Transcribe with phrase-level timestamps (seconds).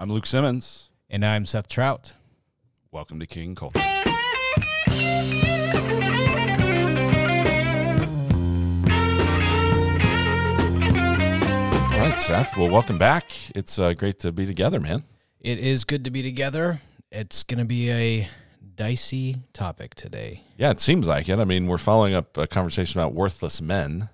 [0.00, 0.90] I'm Luke Simmons.
[1.10, 2.14] And I'm Seth Trout.
[2.92, 3.80] Welcome to King Culture.
[3.80, 3.84] All
[11.98, 12.56] right, Seth.
[12.56, 13.32] Well, welcome back.
[13.56, 15.02] It's uh, great to be together, man.
[15.40, 16.80] It is good to be together.
[17.10, 18.28] It's going to be a
[18.76, 20.44] dicey topic today.
[20.56, 21.40] Yeah, it seems like it.
[21.40, 24.10] I mean, we're following up a conversation about worthless men,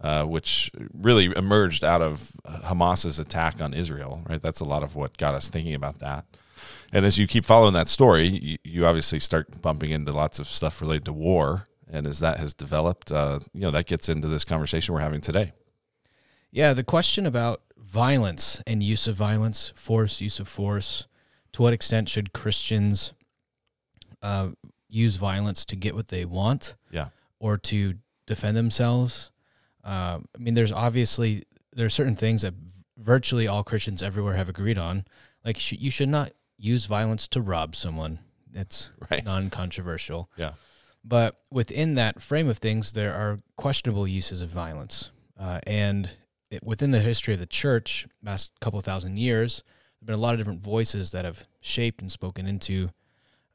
[0.00, 2.32] uh, which really emerged out of
[2.64, 4.40] Hamas's attack on Israel, right?
[4.40, 6.26] That's a lot of what got us thinking about that.
[6.92, 10.46] And as you keep following that story, you, you obviously start bumping into lots of
[10.46, 11.66] stuff related to war.
[11.90, 15.20] And as that has developed, uh, you know, that gets into this conversation we're having
[15.20, 15.52] today.
[16.50, 21.06] Yeah, the question about violence and use of violence, force, use of force.
[21.52, 23.12] To what extent should Christians
[24.22, 24.48] uh,
[24.88, 26.74] use violence to get what they want?
[26.90, 27.08] Yeah.
[27.38, 27.94] Or to
[28.26, 29.30] defend themselves?
[29.84, 32.54] Uh, I mean, there's obviously there are certain things that
[32.96, 35.04] virtually all Christians everywhere have agreed on.
[35.44, 38.20] Like sh- you should not use violence to rob someone.
[38.52, 39.24] It's right.
[39.24, 40.30] non-controversial.
[40.36, 40.52] Yeah.
[41.04, 46.10] But within that frame of things, there are questionable uses of violence, uh, and
[46.50, 49.62] it, within the history of the church, last couple of thousand years,
[50.00, 52.90] there've been a lot of different voices that have shaped and spoken into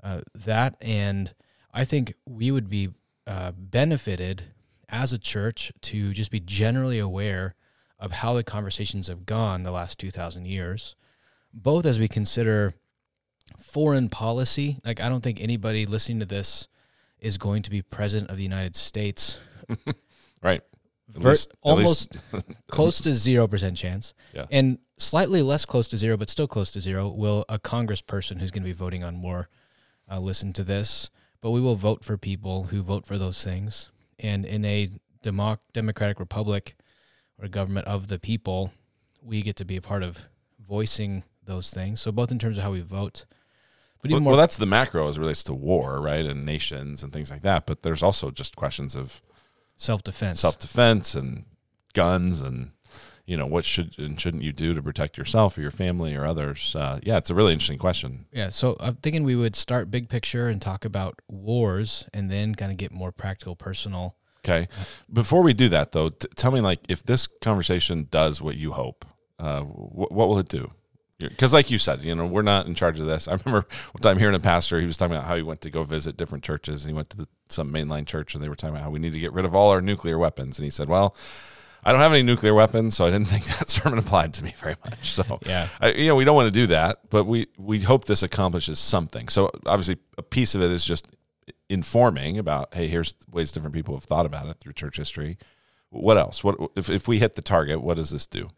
[0.03, 0.75] uh, that.
[0.79, 1.33] And
[1.73, 2.89] I think we would be
[3.25, 4.43] uh, benefited
[4.89, 7.55] as a church to just be generally aware
[7.99, 10.95] of how the conversations have gone the last 2,000 years,
[11.53, 12.73] both as we consider
[13.57, 14.79] foreign policy.
[14.85, 16.67] Like, I don't think anybody listening to this
[17.19, 19.39] is going to be president of the United States.
[20.43, 20.61] right.
[21.09, 22.17] Ver- least, almost
[22.71, 24.13] close to 0% chance.
[24.33, 24.45] Yeah.
[24.51, 28.51] And slightly less close to zero, but still close to zero, will a congressperson who's
[28.51, 29.49] going to be voting on war
[30.09, 31.09] uh, listen to this.
[31.41, 33.91] But we will vote for people who vote for those things.
[34.19, 34.89] And in a
[35.23, 36.75] democ- democratic republic
[37.41, 38.73] or government of the people,
[39.21, 40.27] we get to be a part of
[40.59, 42.01] voicing those things.
[42.01, 43.25] So both in terms of how we vote,
[44.01, 44.31] but even well, more.
[44.31, 47.41] Well, that's the macro as it relates to war, right, and nations and things like
[47.41, 47.65] that.
[47.65, 49.21] But there's also just questions of
[49.75, 51.45] self defense, self defense, and
[51.93, 52.71] guns, and
[53.29, 56.25] you know what should and shouldn't you do to protect yourself or your family or
[56.25, 56.75] others.
[56.75, 58.25] Uh, yeah, it's a really interesting question.
[58.33, 62.55] Yeah, so I'm thinking we would start big picture and talk about wars, and then
[62.55, 64.15] kind of get more practical, personal.
[64.43, 64.67] Okay.
[65.13, 68.71] Before we do that, though, t- tell me like if this conversation does what you
[68.71, 69.05] hope,
[69.37, 70.71] uh, wh- what will it do?
[71.19, 74.01] because like you said you know we're not in charge of this i remember one
[74.01, 76.45] time hearing a pastor he was talking about how he went to go visit different
[76.45, 78.89] churches and he went to the, some mainline church and they were talking about how
[78.89, 81.13] we need to get rid of all our nuclear weapons and he said well
[81.83, 84.53] i don't have any nuclear weapons so i didn't think that sermon applied to me
[84.59, 85.11] very much.
[85.11, 85.67] So yeah.
[85.79, 88.79] I, you know we don't want to do that but we we hope this accomplishes
[88.79, 89.27] something.
[89.29, 91.07] So obviously a piece of it is just
[91.69, 95.37] informing about hey here's ways different people have thought about it through church history.
[95.89, 96.43] What else?
[96.43, 98.49] What if, if we hit the target what does this do?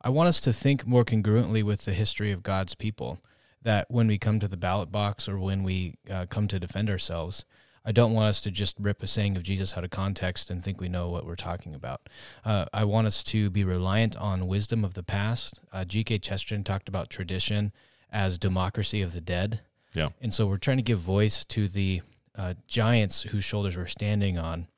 [0.00, 3.20] I want us to think more congruently with the history of God's people.
[3.62, 6.88] That when we come to the ballot box or when we uh, come to defend
[6.88, 7.44] ourselves,
[7.88, 10.62] I don't want us to just rip a saying of Jesus out of context and
[10.62, 12.10] think we know what we're talking about.
[12.44, 15.60] Uh, I want us to be reliant on wisdom of the past.
[15.72, 16.18] Uh, G.K.
[16.18, 17.72] Chesterton talked about tradition
[18.12, 19.62] as democracy of the dead.
[19.94, 20.10] Yeah.
[20.20, 22.02] And so we're trying to give voice to the
[22.36, 24.68] uh, giants whose shoulders we're standing on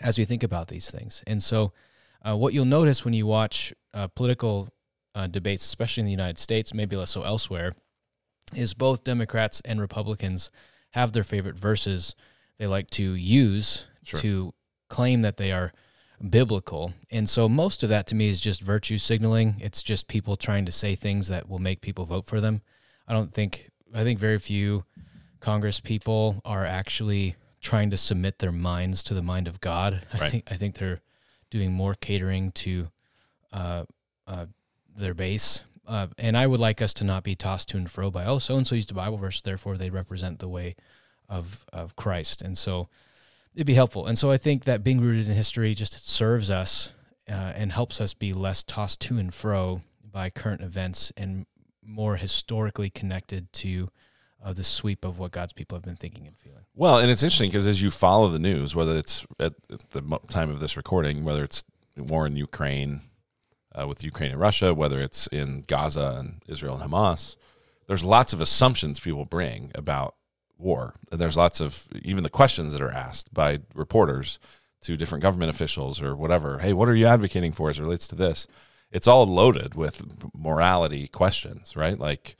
[0.00, 1.22] as we think about these things.
[1.26, 1.74] And so
[2.26, 4.70] uh, what you'll notice when you watch uh, political
[5.14, 7.74] uh, debates, especially in the United States, maybe less so elsewhere,
[8.54, 10.50] is both Democrats and Republicans
[10.92, 12.14] have their favorite verses
[12.58, 14.20] they like to use sure.
[14.20, 14.54] to
[14.88, 15.72] claim that they are
[16.28, 16.94] biblical.
[17.10, 19.56] And so most of that to me is just virtue signaling.
[19.60, 22.62] It's just people trying to say things that will make people vote for them.
[23.06, 24.84] I don't think, I think very few
[25.40, 30.06] Congress people are actually trying to submit their minds to the mind of God.
[30.14, 30.22] Right.
[30.22, 31.00] I think, I think they're
[31.50, 32.88] doing more catering to
[33.52, 33.84] uh,
[34.26, 34.46] uh,
[34.96, 35.62] their base.
[35.86, 38.38] Uh, and I would like us to not be tossed to and fro by, oh,
[38.38, 40.76] so and so used a Bible verse, therefore they represent the way
[41.28, 42.42] of, of Christ.
[42.42, 42.88] And so
[43.54, 44.06] it'd be helpful.
[44.06, 46.90] And so I think that being rooted in history just serves us
[47.28, 51.46] uh, and helps us be less tossed to and fro by current events and
[51.84, 53.90] more historically connected to
[54.44, 56.64] uh, the sweep of what God's people have been thinking and feeling.
[56.74, 59.54] Well, and it's interesting because as you follow the news, whether it's at
[59.90, 61.64] the time of this recording, whether it's
[61.96, 63.00] war in Ukraine
[63.74, 67.36] uh, with Ukraine and Russia, whether it's in Gaza and Israel and Hamas,
[67.86, 70.14] there's lots of assumptions people bring about
[70.58, 70.94] war.
[71.10, 74.38] And there's lots of even the questions that are asked by reporters
[74.82, 76.58] to different government officials or whatever.
[76.58, 78.46] Hey, what are you advocating for as it relates to this?
[78.90, 80.02] It's all loaded with
[80.34, 81.98] morality questions, right?
[81.98, 82.36] Like,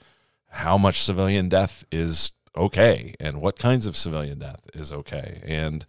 [0.47, 5.85] how much civilian death is okay and what kinds of civilian death is okay and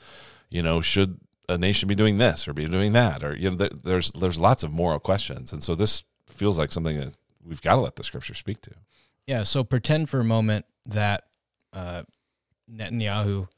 [0.51, 1.19] you know should
[1.49, 4.63] a nation be doing this or be doing that or you know there's there's lots
[4.63, 8.05] of moral questions and so this feels like something that we've got to let the
[8.05, 8.73] scripture speak to.
[9.27, 9.43] Yeah.
[9.43, 11.25] So pretend for a moment that
[11.73, 12.03] uh,
[12.73, 13.49] Netanyahu,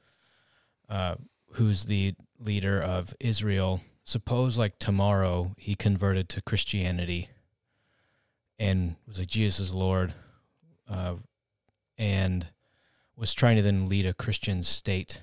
[0.88, 1.14] uh,
[1.53, 7.29] who's the leader of Israel, suppose like tomorrow he converted to Christianity
[8.59, 10.14] and was like Jesus is Lord,
[10.88, 11.17] uh,
[11.99, 12.49] and
[13.17, 15.20] was trying to then lead a Christian state,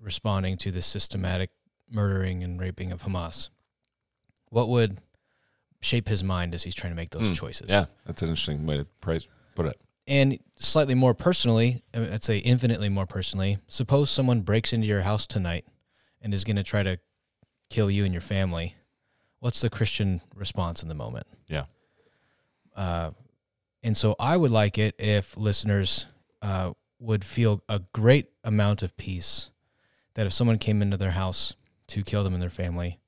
[0.00, 1.50] responding to the systematic
[1.90, 3.48] murdering and raping of Hamas.
[4.50, 4.98] What would
[5.80, 7.34] shape his mind as he's trying to make those Hmm.
[7.34, 7.66] choices?
[7.70, 9.80] Yeah, that's an interesting way to put it.
[10.08, 15.02] And slightly more personally, mean, I'd say infinitely more personally, suppose someone breaks into your
[15.02, 15.66] house tonight
[16.22, 16.98] and is going to try to
[17.68, 18.74] kill you and your family.
[19.40, 21.26] What's the Christian response in the moment?
[21.46, 21.64] Yeah.
[22.74, 23.10] Uh,
[23.82, 26.06] and so I would like it if listeners
[26.40, 29.50] uh, would feel a great amount of peace
[30.14, 31.54] that if someone came into their house
[31.88, 32.98] to kill them and their family,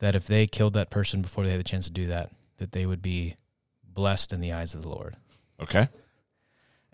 [0.00, 2.72] that if they killed that person before they had the chance to do that, that
[2.72, 3.36] they would be
[3.84, 5.16] blessed in the eyes of the Lord
[5.62, 5.88] Okay.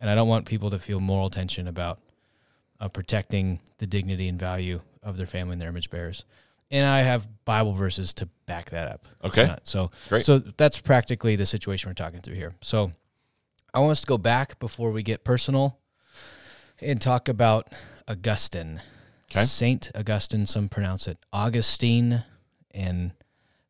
[0.00, 1.98] And I don't want people to feel moral tension about
[2.80, 6.24] uh, protecting the dignity and value of their family and their image bearers.
[6.70, 9.06] And I have Bible verses to back that up.
[9.24, 9.46] Okay.
[9.46, 10.24] not- so Great.
[10.24, 12.52] so that's practically the situation we're talking through here.
[12.60, 12.92] So
[13.72, 15.78] I want us to go back before we get personal
[16.80, 17.72] and talk about
[18.06, 18.80] Augustine.
[19.32, 19.44] Okay.
[19.44, 22.22] Saint Augustine, some pronounce it Augustine,
[22.70, 23.12] and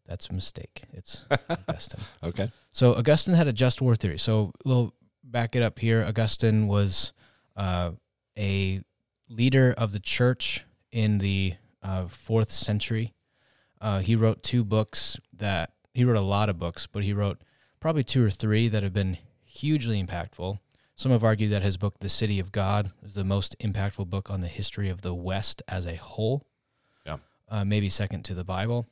[0.07, 0.83] that's a mistake.
[0.93, 2.01] It's Augustine.
[2.23, 2.51] Okay.
[2.71, 4.19] So Augustine had a just war theory.
[4.19, 4.95] So a little
[5.31, 6.05] back it up here.
[6.05, 7.13] Augustine was
[7.57, 7.93] uh,
[8.37, 8.81] a
[9.29, 13.15] leader of the church in the uh, fourth century.
[13.81, 17.43] Uh, he wrote two books that he wrote a lot of books, but he wrote
[17.81, 20.59] probably two or three that have been hugely impactful.
[20.97, 24.31] Some have argued that his book, The City of God, is the most impactful book
[24.31, 26.45] on the history of the West as a whole.
[27.07, 27.19] Yeah.
[27.49, 28.89] Uh, maybe second to the Bible.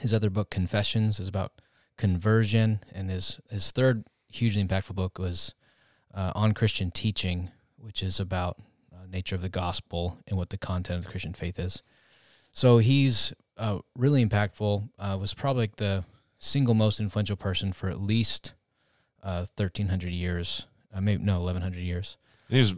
[0.00, 1.60] His other book, Confessions, is about
[1.98, 5.54] conversion, and his his third hugely impactful book was
[6.14, 8.58] uh, on Christian teaching, which is about
[8.92, 11.82] uh, nature of the gospel and what the content of the Christian faith is.
[12.52, 14.88] So he's uh, really impactful.
[14.98, 16.04] Uh, was probably like the
[16.38, 18.54] single most influential person for at least
[19.22, 20.66] uh, thirteen hundred years.
[20.92, 22.16] Uh, maybe no, eleven hundred years.
[22.48, 22.74] He was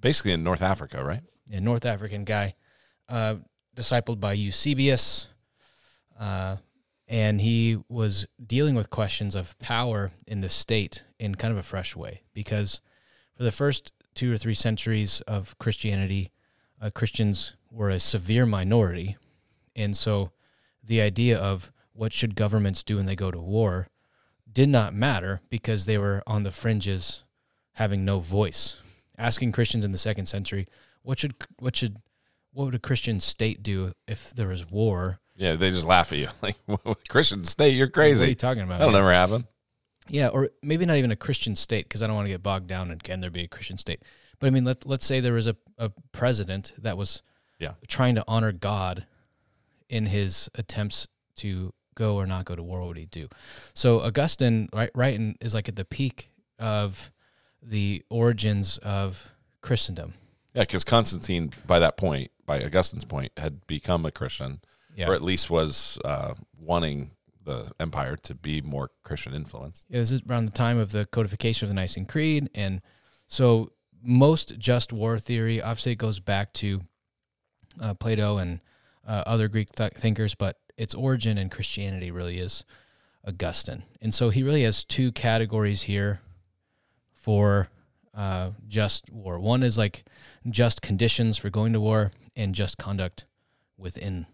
[0.00, 1.22] basically in North Africa, right?
[1.52, 2.54] A North African guy,
[3.08, 3.36] uh,
[3.74, 5.28] discipled by Eusebius,
[6.18, 6.56] uh,
[7.08, 11.62] and he was dealing with questions of power in the state in kind of a
[11.62, 12.22] fresh way.
[12.34, 12.80] Because
[13.36, 16.32] for the first two or three centuries of Christianity,
[16.80, 19.16] uh, Christians were a severe minority,
[19.74, 20.32] and so
[20.82, 23.88] the idea of what should governments do when they go to war
[24.50, 27.24] did not matter because they were on the fringes,
[27.74, 28.76] having no voice.
[29.18, 30.66] Asking Christians in the second century,
[31.02, 31.98] what should what should
[32.52, 35.20] what would a Christian state do if there was war?
[35.36, 36.56] Yeah, they just laugh at you like
[37.08, 37.74] Christian state.
[37.74, 38.20] You're crazy.
[38.20, 38.78] What are you talking about?
[38.78, 39.00] That'll man?
[39.02, 39.46] never happen.
[40.08, 42.68] Yeah, or maybe not even a Christian state because I don't want to get bogged
[42.68, 44.02] down in can there be a Christian state.
[44.38, 47.22] But I mean, let let's say there was a, a president that was
[47.58, 47.72] Yeah.
[47.88, 49.06] trying to honor God
[49.88, 51.06] in his attempts
[51.36, 52.80] to go or not go to war.
[52.80, 53.28] What would he do?
[53.74, 57.10] So Augustine, right, right, in, is like at the peak of
[57.62, 60.14] the origins of Christendom.
[60.54, 64.60] Yeah, because Constantine, by that point, by Augustine's point, had become a Christian,
[64.96, 67.10] Yeah, or at least was uh, wanting
[67.44, 69.84] the empire to be more Christian influenced.
[69.88, 72.80] Yeah, this is around the time of the codification of the Nicene Creed, and
[73.28, 73.70] so
[74.02, 76.82] most just war theory obviously it goes back to
[77.80, 78.60] uh, Plato and
[79.06, 82.64] uh, other Greek th- thinkers, but its origin in Christianity really is
[83.26, 86.20] Augustine, and so he really has two categories here
[87.12, 87.68] for
[88.14, 89.38] uh, just war.
[89.38, 90.04] One is like
[90.48, 93.26] just conditions for going to war, and just conduct
[93.76, 94.26] within.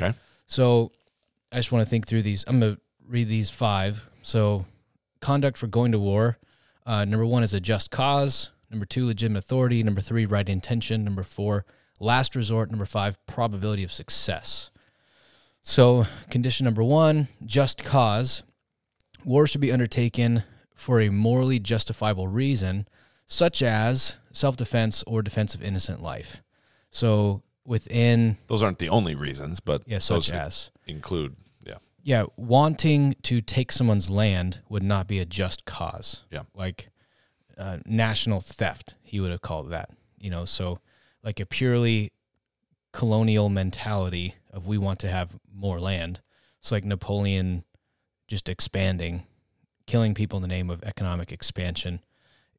[0.00, 0.16] Okay.
[0.46, 0.92] So
[1.52, 2.44] I just want to think through these.
[2.46, 4.08] I'm going to read these five.
[4.22, 4.66] So,
[5.20, 6.38] conduct for going to war.
[6.86, 8.50] Uh, number one is a just cause.
[8.70, 9.82] Number two, legitimate authority.
[9.82, 11.04] Number three, right intention.
[11.04, 11.64] Number four,
[12.00, 12.70] last resort.
[12.70, 14.70] Number five, probability of success.
[15.62, 18.42] So, condition number one, just cause.
[19.24, 22.86] War should be undertaken for a morally justifiable reason,
[23.26, 26.42] such as self defense or defense of innocent life.
[26.90, 30.70] So, within, Those aren't the only reasons, but yeah, those such as.
[30.86, 36.24] include, yeah, yeah, wanting to take someone's land would not be a just cause.
[36.30, 36.42] Yeah.
[36.54, 36.88] Like
[37.58, 39.90] uh, national theft, he would have called that.
[40.18, 40.80] You know, so
[41.22, 42.12] like a purely
[42.92, 46.22] colonial mentality of we want to have more land.
[46.60, 47.64] It's like Napoleon
[48.26, 49.24] just expanding,
[49.86, 52.00] killing people in the name of economic expansion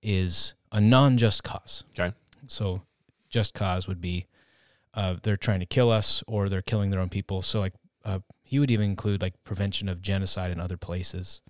[0.02, 1.84] is a non just cause.
[1.98, 2.16] Okay.
[2.48, 2.84] So
[3.30, 4.28] just cause would be
[4.94, 7.42] uh, they're trying to kill us or they're killing their own people.
[7.42, 7.74] So like
[8.06, 11.42] uh, he would even include like prevention of genocide in other places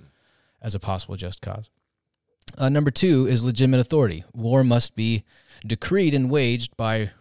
[0.62, 1.70] as a possible just cause.
[2.58, 4.24] Uh, number two is legitimate authority.
[4.34, 5.24] War must be
[5.66, 7.12] decreed and waged by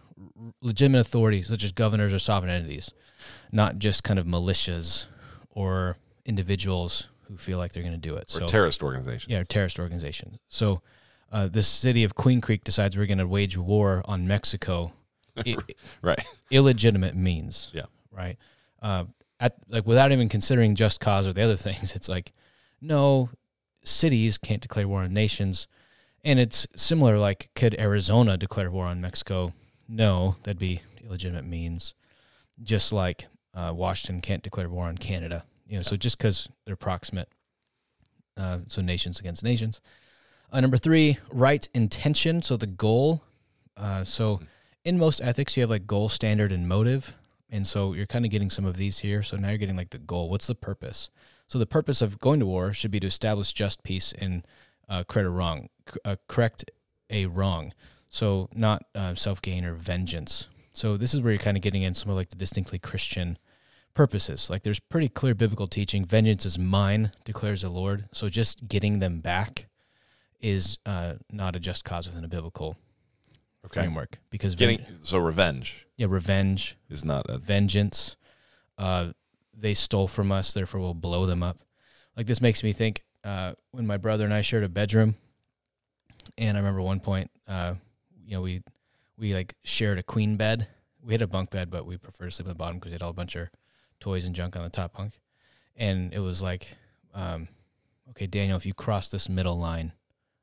[0.61, 2.91] legitimate authorities, such as governors or sovereign entities,
[3.51, 5.05] not just kind of militias
[5.49, 8.23] or individuals who feel like they're going to do it.
[8.35, 9.31] Or so, terrorist organizations.
[9.31, 10.37] Yeah, terrorist organizations.
[10.47, 10.81] So
[11.31, 14.93] uh, the city of Queen Creek decides we're going to wage war on Mexico.
[16.01, 16.23] right.
[16.51, 17.71] Illegitimate means.
[17.73, 17.85] Yeah.
[18.11, 18.37] Right.
[18.81, 19.05] Uh,
[19.39, 22.33] at like without even considering just cause or the other things, it's like,
[22.81, 23.29] no,
[23.83, 25.67] cities can't declare war on nations.
[26.23, 29.53] And it's similar, like, could Arizona declare war on Mexico?
[29.87, 31.93] No, that'd be illegitimate means.
[32.61, 35.45] Just like uh, Washington can't declare war on Canada.
[35.65, 37.29] You know, so just because they're proximate,
[38.35, 39.79] uh, so nations against nations.
[40.51, 42.41] Uh, number three, right intention.
[42.41, 43.23] So the goal.
[43.77, 44.41] Uh, so
[44.83, 47.13] in most ethics, you have like goal, standard, and motive.
[47.49, 49.23] And so you're kind of getting some of these here.
[49.23, 50.29] So now you're getting like the goal.
[50.29, 51.09] What's the purpose?
[51.47, 54.47] So the purpose of going to war should be to establish just peace and
[54.87, 55.69] uh, correct a wrong,
[56.05, 56.65] uh, correct
[57.09, 57.73] a wrong.
[58.07, 60.47] So not uh, self gain or vengeance.
[60.73, 63.37] So this is where you're kind of getting in some of like the distinctly Christian
[63.93, 64.49] purposes.
[64.49, 66.05] Like there's pretty clear biblical teaching.
[66.05, 68.05] Vengeance is mine, declares the Lord.
[68.13, 69.67] So just getting them back
[70.39, 72.77] is uh, not a just cause within a biblical
[73.65, 73.81] okay.
[73.81, 75.87] framework because getting ven- so revenge.
[75.97, 78.15] Yeah, revenge is not a vengeance.
[78.77, 79.11] Uh,
[79.53, 81.59] they stole from us, therefore we'll blow them up.
[82.15, 85.15] Like this makes me think uh, when my brother and I shared a bedroom,
[86.37, 87.75] and I remember one point, uh,
[88.25, 88.61] you know, we
[89.17, 90.67] we like shared a queen bed.
[91.01, 92.93] We had a bunk bed, but we prefer to sleep on the bottom because we
[92.93, 93.49] had all a bunch of
[93.99, 95.19] toys and junk on the top bunk.
[95.75, 96.75] And it was like,
[97.13, 97.47] um,
[98.11, 99.93] okay, Daniel, if you cross this middle line,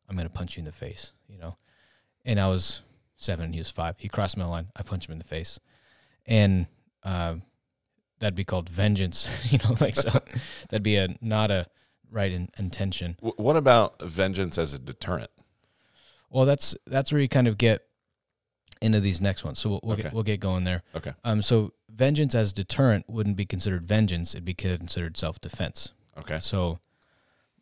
[0.08, 1.56] I'm gonna punch you in the face, you know.
[2.24, 2.82] And I was
[3.16, 3.96] seven and he was five.
[3.98, 5.58] He crossed my line, I punched him in the face,
[6.26, 6.66] and
[7.02, 7.36] uh,
[8.18, 9.28] that'd be called vengeance.
[9.50, 10.10] you know, like so
[10.68, 11.66] that'd be a not a
[12.10, 13.16] right in, intention.
[13.20, 15.30] What about vengeance as a deterrent?
[16.30, 17.82] Well, that's that's where you kind of get
[18.82, 19.58] into these next ones.
[19.58, 20.02] So we'll we'll, okay.
[20.04, 20.82] get, we'll get going there.
[20.94, 21.12] Okay.
[21.24, 21.42] Um.
[21.42, 25.92] So vengeance as deterrent wouldn't be considered vengeance; it'd be considered self defense.
[26.18, 26.38] Okay.
[26.38, 26.78] So,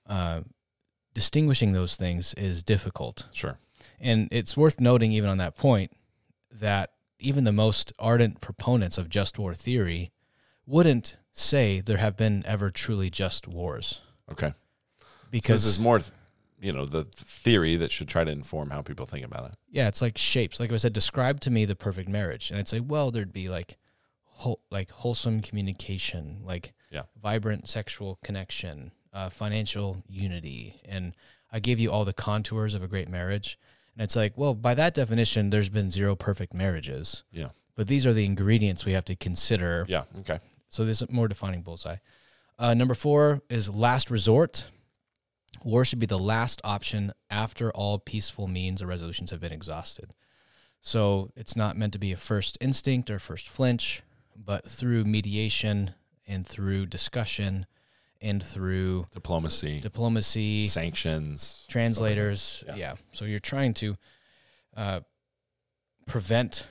[0.09, 0.41] uh,
[1.13, 3.27] distinguishing those things is difficult.
[3.33, 3.59] Sure.
[4.05, 5.91] And it's worth noting, even on that point,
[6.53, 10.13] that even the most ardent proponents of just war theory
[10.67, 14.03] wouldn't say there have been ever truly just wars.
[14.31, 14.53] Okay.
[15.31, 16.01] Because so this is more,
[16.61, 19.57] you know, the theory that should try to inform how people think about it.
[19.71, 20.61] Yeah, it's like shapes.
[20.61, 23.49] Like I said, describe to me the perfect marriage, and I'd say, well, there'd be
[23.49, 23.79] like,
[24.25, 27.03] whole, like wholesome communication, like yeah.
[27.21, 31.15] vibrant sexual connection, uh, financial unity, and
[31.51, 33.59] I gave you all the contours of a great marriage.
[33.97, 37.23] And it's like, well, by that definition, there's been zero perfect marriages.
[37.31, 37.51] Yeah.
[37.77, 39.85] But these are the ingredients we have to consider.
[39.89, 40.05] Yeah.
[40.21, 40.39] Okay.
[40.69, 41.97] So this is more defining bullseye.
[42.59, 44.71] Uh, number four is last resort.
[45.65, 50.13] War should be the last option after all peaceful means or resolutions have been exhausted.
[50.81, 54.03] So it's not meant to be a first instinct or first flinch,
[54.37, 55.95] but through mediation
[56.27, 57.67] and through discussion
[58.25, 62.65] and through diplomacy, diplomacy, sanctions, translators.
[62.69, 62.77] yeah.
[62.77, 62.95] yeah.
[63.13, 63.97] So you're trying to
[64.77, 65.01] uh,
[66.07, 66.67] prevent.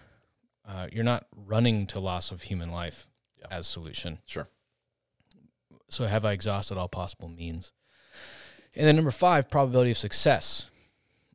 [0.68, 3.08] Uh, you're not running to loss of human life
[3.40, 3.48] yeah.
[3.52, 4.20] as solution.
[4.26, 4.48] Sure.
[5.90, 7.72] So have I exhausted all possible means?
[8.76, 10.70] And then number five, probability of success.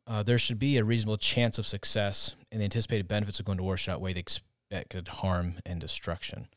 [0.05, 3.59] Uh, there should be a reasonable chance of success, and the anticipated benefits of going
[3.59, 6.47] to war should outweigh the expected harm and destruction.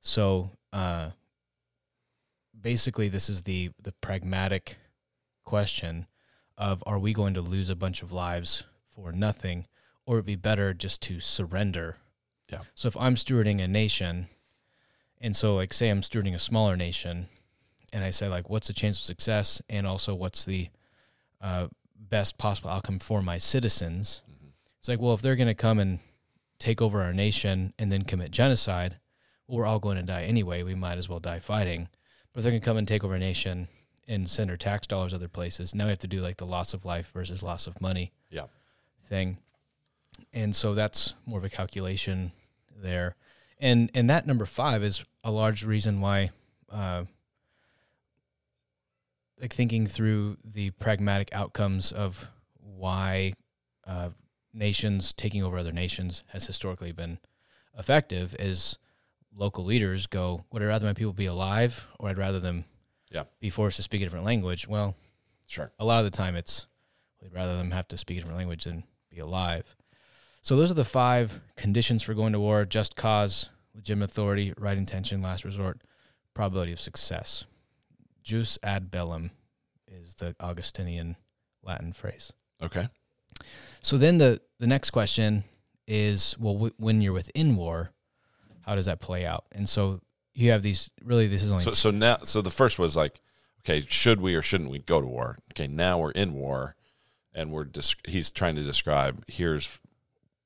[0.00, 1.10] So uh,
[2.60, 4.76] basically, this is the the pragmatic
[5.44, 6.06] question
[6.56, 9.66] of: Are we going to lose a bunch of lives for nothing,
[10.06, 11.96] or would it be better just to surrender?
[12.50, 12.60] Yeah.
[12.74, 14.28] So if I'm stewarding a nation
[15.20, 17.28] and so, like, say I'm stewarding a smaller nation,
[17.92, 20.68] and I say, like, what's the chance of success, and also what's the
[21.40, 24.22] uh, best possible outcome for my citizens?
[24.30, 24.48] Mm-hmm.
[24.78, 25.98] It's like, well, if they're going to come and
[26.58, 28.98] take over our nation and then commit genocide,
[29.46, 30.62] well, we're all going to die anyway.
[30.62, 31.88] We might as well die fighting.
[32.38, 33.66] But they're going to come and take over a nation
[34.06, 36.72] and send our tax dollars other places, now we have to do like the loss
[36.72, 38.44] of life versus loss of money yeah.
[39.04, 39.38] thing.
[40.32, 42.30] And so that's more of a calculation
[42.80, 43.16] there
[43.60, 46.30] and and that number five is a large reason why
[46.70, 47.04] uh,
[49.40, 52.30] like thinking through the pragmatic outcomes of
[52.60, 53.32] why
[53.86, 54.10] uh,
[54.52, 57.18] nations taking over other nations has historically been
[57.76, 58.78] effective is
[59.38, 62.64] local leaders go would i rather my people be alive or i'd rather them
[63.10, 63.24] yeah.
[63.40, 64.94] be forced to speak a different language well
[65.46, 66.66] sure a lot of the time it's
[67.22, 69.74] we'd rather them have to speak a different language than be alive
[70.48, 74.78] so those are the five conditions for going to war: just cause, legitimate authority, right
[74.78, 75.82] intention, last resort,
[76.32, 77.44] probability of success.
[78.22, 79.30] Jus ad bellum
[79.86, 81.16] is the Augustinian
[81.62, 82.32] Latin phrase.
[82.62, 82.88] Okay.
[83.82, 85.44] So then the the next question
[85.86, 87.90] is, well, w- when you're within war,
[88.68, 89.44] how does that play out?
[89.52, 90.00] And so
[90.34, 90.90] you have these.
[91.02, 93.20] Really, this is only So so now so the first was like,
[93.64, 95.36] okay, should we or shouldn't we go to war?
[95.52, 96.76] Okay, now we're in war,
[97.34, 99.68] and we're desc- he's trying to describe here's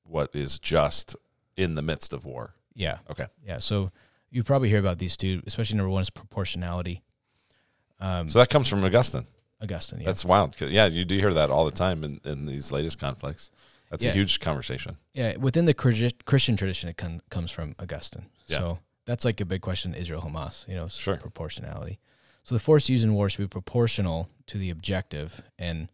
[0.05, 1.15] what is just
[1.57, 2.55] in the midst of war.
[2.73, 3.27] yeah, Okay.
[3.45, 3.59] yeah.
[3.59, 3.91] So
[4.31, 7.03] you probably hear about these two, especially number one is proportionality.
[7.99, 9.27] Um, So that comes from Augustine.
[9.61, 10.05] Augustine, yeah.
[10.07, 13.51] That's wild Yeah, you do hear that all the time in, in these latest conflicts.
[13.93, 14.09] That's Yeah.
[14.11, 14.97] a huge conversation.
[15.13, 18.25] Yeah, within the Christian tradition, it con- comes from Augustine.
[18.47, 18.57] Yeah.
[18.57, 21.15] So that's like a big question: Israel Hamas, you know, Sure.
[21.17, 21.99] proportionality.
[22.43, 25.89] So the force used in war should be proportional to the objective and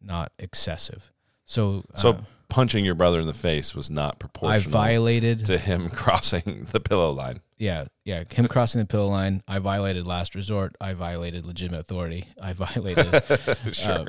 [0.00, 1.12] not excessive.
[1.46, 4.76] So, So uh, punching your brother in the face was not proportional.
[4.76, 5.46] I violated.
[5.46, 7.40] to him crossing the pillow line.
[7.56, 8.24] yeah, yeah.
[8.30, 9.42] Him crossing the pillow line.
[9.46, 10.74] I violated last resort.
[10.80, 12.26] I violated legitimate authority.
[12.42, 13.06] I violated.
[13.72, 13.92] sure.
[13.92, 14.04] uh,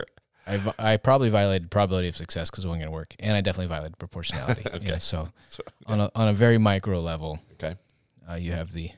[0.48, 3.42] I, I probably violated probability of success because it wasn't going to work, and I
[3.42, 4.62] definitely violated proportionality.
[4.74, 4.86] Okay.
[4.86, 7.76] Yeah, so So- on a on a very micro level, Okay.
[8.30, 8.92] uh, you have the,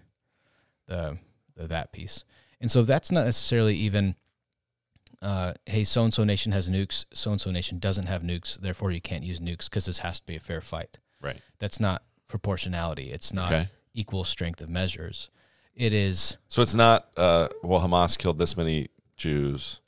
[0.88, 1.18] the
[1.56, 2.24] the that piece,
[2.62, 4.16] and so that's not necessarily even.
[5.20, 7.06] Uh, hey, so and so nation has nukes.
[7.13, 8.60] So and so nation doesn't have nukes.
[8.60, 11.00] Therefore, you can't use nukes because this has to be a fair fight.
[11.20, 11.42] Right.
[11.58, 13.12] That's not proportionality.
[13.12, 13.70] It's not Okay.
[13.96, 15.30] equal strength of measures.
[15.74, 19.80] It is So it's not uh, well Hamas killed this many Jews,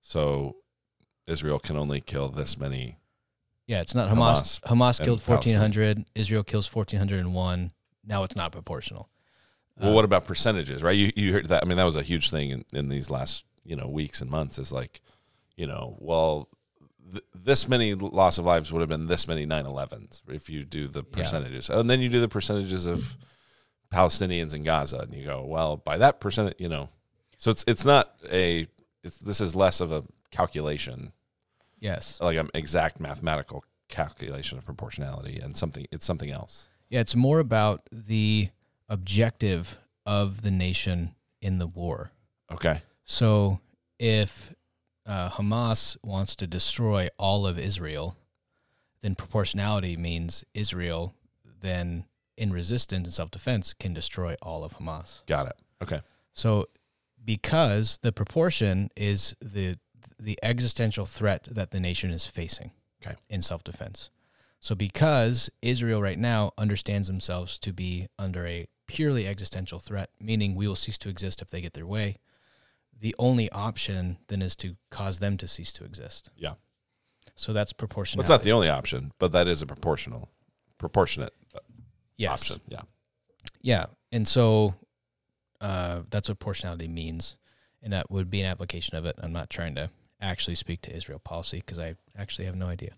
[0.00, 0.56] so
[1.26, 2.98] Israel can only kill this many.
[3.66, 3.80] yeah.
[3.80, 4.60] It's not Hamas.
[4.60, 6.04] Hamas Hamas, killed fourteen hundred.
[6.14, 7.72] Israel kills fourteen hundred and one.
[8.04, 9.08] Now it's not proportional.
[9.80, 10.82] Well, Uh, what about percentages?
[10.82, 10.96] Right?
[10.96, 11.62] You you heard that?
[11.62, 14.30] I mean, that was a huge thing in, in these last you know weeks and
[14.30, 14.58] months.
[14.58, 15.00] Is like,
[15.56, 16.48] you know, well,
[17.12, 20.88] th- this many loss of lives would have been this many 9/11s if you do
[20.88, 21.16] the Yeah.
[21.22, 23.16] percentages, and then you do the percentages of
[23.92, 26.88] Palestinians in Gaza, and you go, well, by that percent, you know,
[27.36, 28.66] so it's it's not a
[29.04, 30.02] it's this is less of a
[30.32, 31.12] calculation,
[31.78, 32.18] Yes.
[32.20, 36.68] like an exact mathematical calculation of proportionality, and something it's something else.
[36.88, 38.50] Yeah, it's more about the
[38.88, 42.10] objective of the nation in the war.
[42.50, 42.82] Okay.
[43.04, 43.60] So
[43.98, 44.52] if
[45.06, 48.16] uh, Hamas wants to destroy all of Israel,
[49.00, 51.14] then proportionality means Israel
[51.60, 52.04] then
[52.36, 55.24] in resistance and self-defense can destroy all of Hamas.
[55.26, 55.56] Got it.
[55.82, 56.00] Okay.
[56.34, 56.66] So
[57.24, 59.78] because the proportion is the
[60.22, 62.70] the existential threat that the nation is facing
[63.04, 63.16] Okay.
[63.28, 64.10] in self-defense.
[64.60, 70.54] So because Israel right now understands themselves to be under a purely existential threat, meaning
[70.54, 72.18] we will cease to exist if they get their way,
[72.98, 76.30] the only option then is to cause them to cease to exist.
[76.36, 76.54] Yeah.
[77.34, 78.20] So that's proportional.
[78.20, 80.28] Well, it's not the only option, but that is a proportional,
[80.78, 81.34] proportionate
[82.16, 82.42] yes.
[82.42, 82.60] option.
[82.68, 82.82] Yeah.
[83.60, 84.74] Yeah, and so
[85.60, 87.36] uh, that's what proportionality means,
[87.82, 89.16] and that would be an application of it.
[89.20, 89.90] I'm not trying to
[90.22, 92.92] actually speak to Israel policy because I actually have no idea.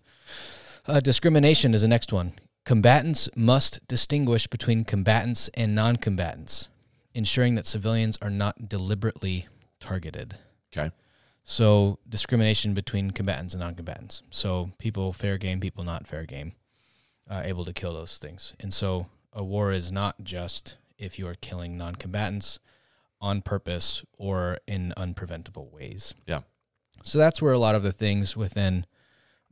[0.87, 2.33] Uh, discrimination is the next one.
[2.63, 6.69] Combatants must distinguish between combatants and non-combatants,
[7.13, 9.47] ensuring that civilians are not deliberately
[9.79, 10.35] targeted.
[10.75, 10.91] Okay.
[11.43, 14.23] So discrimination between combatants and non-combatants.
[14.29, 16.53] So people fair game, people not fair game,
[17.29, 18.53] uh, able to kill those things.
[18.59, 22.59] And so a war is not just if you are killing non-combatants
[23.21, 26.15] on purpose or in unpreventable ways.
[26.25, 26.41] Yeah.
[27.03, 28.85] So that's where a lot of the things within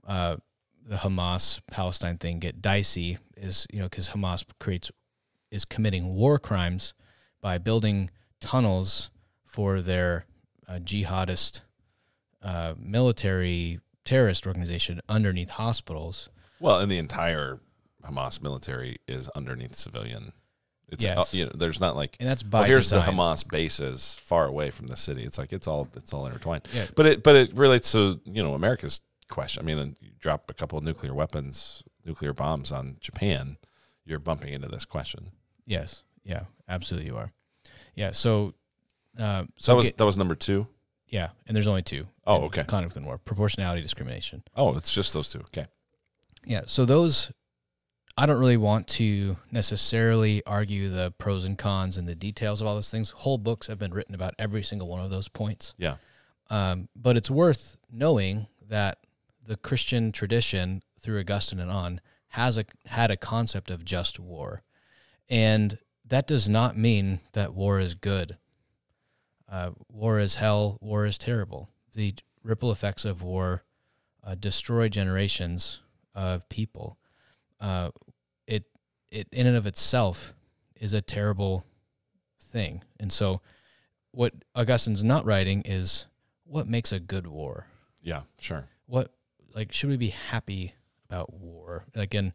[0.07, 0.37] uh,
[0.85, 3.19] the Hamas Palestine thing get dicey.
[3.35, 4.91] Is you know because Hamas creates
[5.51, 6.93] is committing war crimes
[7.41, 9.09] by building tunnels
[9.43, 10.25] for their
[10.67, 11.61] uh, jihadist
[12.41, 16.29] uh, military terrorist organization underneath hospitals.
[16.59, 17.59] Well, and the entire
[18.05, 20.33] Hamas military is underneath civilian.
[20.89, 21.17] It's Yes.
[21.17, 23.05] uh, you know, there's not like And that's by well, here's design.
[23.05, 25.23] the Hamas bases far away from the city.
[25.23, 26.67] It's like it's all it's all intertwined.
[26.73, 26.87] Yeah.
[26.95, 29.63] But it but it relates to you know America's question.
[29.63, 33.57] I mean, you drop a couple of nuclear weapons, nuclear bombs on Japan,
[34.05, 35.31] you're bumping into this question.
[35.65, 36.03] Yes.
[36.23, 36.43] Yeah.
[36.69, 37.31] Absolutely, you are.
[37.95, 38.11] Yeah.
[38.11, 38.53] So.
[39.17, 40.67] Uh, So so that was get- that was number two.
[41.07, 42.07] yeah, and there's only two.
[42.25, 42.63] Oh, okay.
[42.63, 44.43] Conflict and war, proportionality, discrimination.
[44.55, 45.39] Oh, it's just those two.
[45.39, 45.65] Okay.
[46.45, 46.63] Yeah.
[46.67, 47.31] So those,
[48.15, 52.67] I don't really want to necessarily argue the pros and cons and the details of
[52.67, 53.09] all those things.
[53.09, 55.73] Whole books have been written about every single one of those points.
[55.77, 55.95] Yeah.
[56.49, 58.99] Um, but it's worth knowing that
[59.45, 64.63] the Christian tradition, through Augustine and on, has a had a concept of just war,
[65.29, 68.37] and that does not mean that war is good.
[69.49, 70.77] Uh, war is hell.
[70.81, 71.69] War is terrible.
[71.95, 73.63] The ripple effects of war
[74.23, 75.79] uh, destroy generations
[76.15, 76.97] of people.
[77.59, 77.91] Uh,
[79.13, 80.33] it in and of itself
[80.75, 81.65] is a terrible
[82.41, 83.41] thing, and so
[84.11, 86.05] what Augustine's not writing is
[86.43, 87.67] what makes a good war?
[88.01, 88.67] Yeah, sure.
[88.85, 89.13] What
[89.53, 90.73] like should we be happy
[91.09, 91.85] about war?
[91.95, 92.33] Again,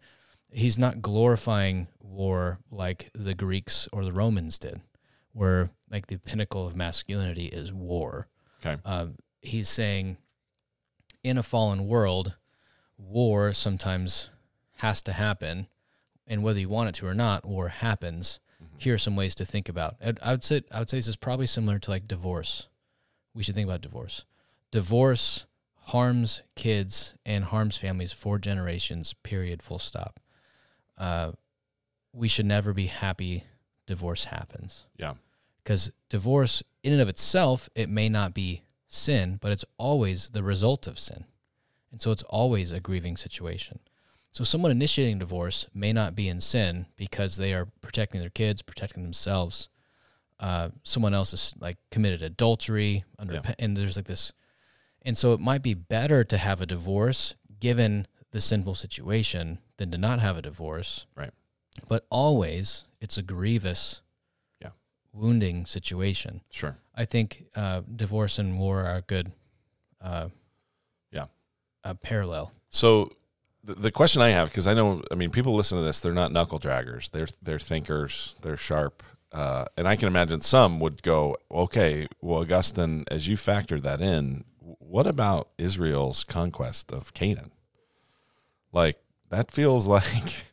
[0.50, 4.80] he's not glorifying war like the Greeks or the Romans did,
[5.32, 8.28] where like the pinnacle of masculinity is war.
[8.64, 8.80] Okay.
[8.84, 9.06] Uh,
[9.40, 10.16] he's saying
[11.22, 12.36] in a fallen world,
[12.96, 14.30] war sometimes
[14.76, 15.66] has to happen,
[16.28, 18.38] and whether you want it to or not, war happens.
[18.76, 19.96] Here are some ways to think about.
[20.00, 22.68] And I would say I would say this is probably similar to like divorce.
[23.34, 24.24] We should think about divorce.
[24.70, 25.46] Divorce
[25.86, 29.14] harms kids and harms families for generations.
[29.22, 29.62] Period.
[29.62, 30.20] Full stop.
[30.96, 31.32] Uh,
[32.12, 33.44] we should never be happy
[33.86, 35.14] divorce happens Yeah.
[35.62, 40.42] because divorce in and of itself it may not be sin but it's always the
[40.42, 41.24] result of sin
[41.90, 43.78] and so it's always a grieving situation
[44.32, 48.62] so someone initiating divorce may not be in sin because they are protecting their kids
[48.62, 49.68] protecting themselves
[50.40, 53.54] uh, someone else is like committed adultery under Yeah.
[53.58, 54.32] and there's like this
[55.02, 59.90] and so it might be better to have a divorce given the sinful situation than
[59.90, 61.32] to not have a divorce Right.
[61.88, 64.02] but always it's a grievous
[64.60, 64.70] Yeah.
[65.12, 66.76] wounding situation Sure.
[66.94, 69.32] I think uh, divorce and war are a good,
[70.00, 70.28] uh,
[71.12, 71.26] Yeah.
[71.84, 72.52] a parallel.
[72.70, 73.12] So
[73.74, 76.32] the, question I have, because I know, I mean, people listen to this, they're not
[76.32, 77.10] knuckle draggers.
[77.10, 78.36] They're they're thinkers.
[78.42, 79.02] They're sharp.
[79.30, 84.00] Uh, and I can imagine some would go, okay, well, Augustine, as you factored that
[84.00, 87.52] in, what about Israel's conquest of Canaan?
[88.72, 90.46] Like that feels like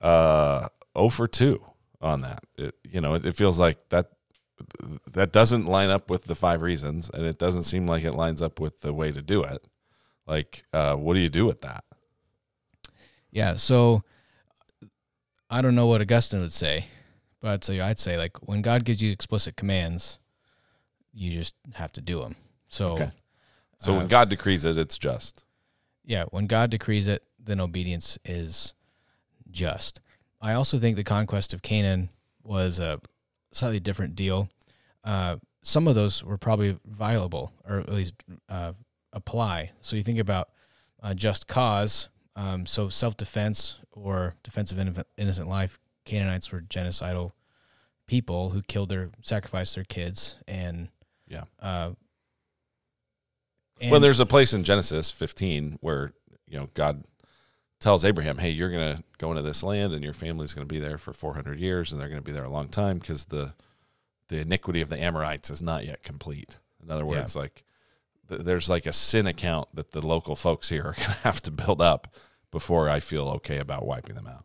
[0.00, 1.62] uh, 0 for 2
[2.00, 2.44] on that.
[2.56, 4.10] It, you know, it, it feels like that
[5.10, 8.42] that doesn't line up with the five reasons, and it doesn't seem like it lines
[8.42, 9.66] up with the way to do it.
[10.26, 11.82] Like, uh, what do you do with that?
[13.32, 13.54] Yeah.
[13.54, 14.02] So
[15.48, 16.86] I don't know what Augustine would say,
[17.40, 20.18] but I'd say I'd say like when God gives you explicit commands,
[21.12, 22.36] you just have to do them.
[22.68, 23.10] So Okay.
[23.78, 25.44] So Uh, when God decrees it, it's just.
[26.04, 28.74] yeah, when God decrees it, then obedience is
[29.50, 30.00] just.
[30.40, 32.10] I also think the conquest of Canaan
[32.42, 33.00] was a
[33.52, 34.48] slightly different deal.
[35.04, 38.14] Uh, some of those were probably viable, or at least
[38.48, 38.72] uh,
[39.12, 39.70] apply.
[39.80, 40.50] So you think about
[41.02, 42.08] uh, just cause,
[42.40, 45.78] um, so self defense or defense of innocent life.
[46.06, 47.32] Canaanites were genocidal
[48.06, 50.88] people who killed their, sacrificed their kids, and
[51.28, 51.44] Yeah.
[51.60, 51.92] Uh,
[53.88, 56.12] well, there's a place in Genesis 15 where
[56.46, 57.04] you know God
[57.78, 60.72] tells Abraham, "Hey, you're going to go into this land, and your family's going to
[60.72, 63.26] be there for 400 years, and they're going to be there a long time because
[63.26, 63.54] the
[64.28, 67.64] the iniquity of the Amorites is not yet complete." In other words, like
[68.28, 71.42] th- there's like a sin account that the local folks here are going to have
[71.42, 72.14] to build up
[72.50, 74.44] before I feel okay about wiping them out.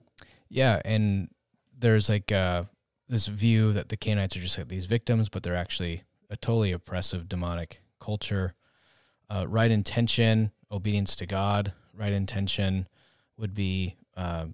[0.50, 1.30] Yeah, and
[1.78, 2.64] there's like uh,
[3.08, 6.72] this view that the Canaanites are just like these victims, but they're actually a totally
[6.72, 8.54] oppressive demonic culture.
[9.30, 12.88] Uh, right intention, obedience to God, right intention
[13.38, 14.46] would be uh,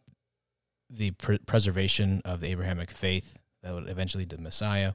[0.90, 4.94] the pr- preservation of the Abrahamic faith that would eventually the Messiah.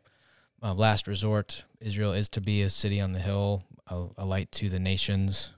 [0.63, 4.51] Uh, last resort, Israel is to be a city on the hill, a, a light
[4.53, 5.53] to the nations.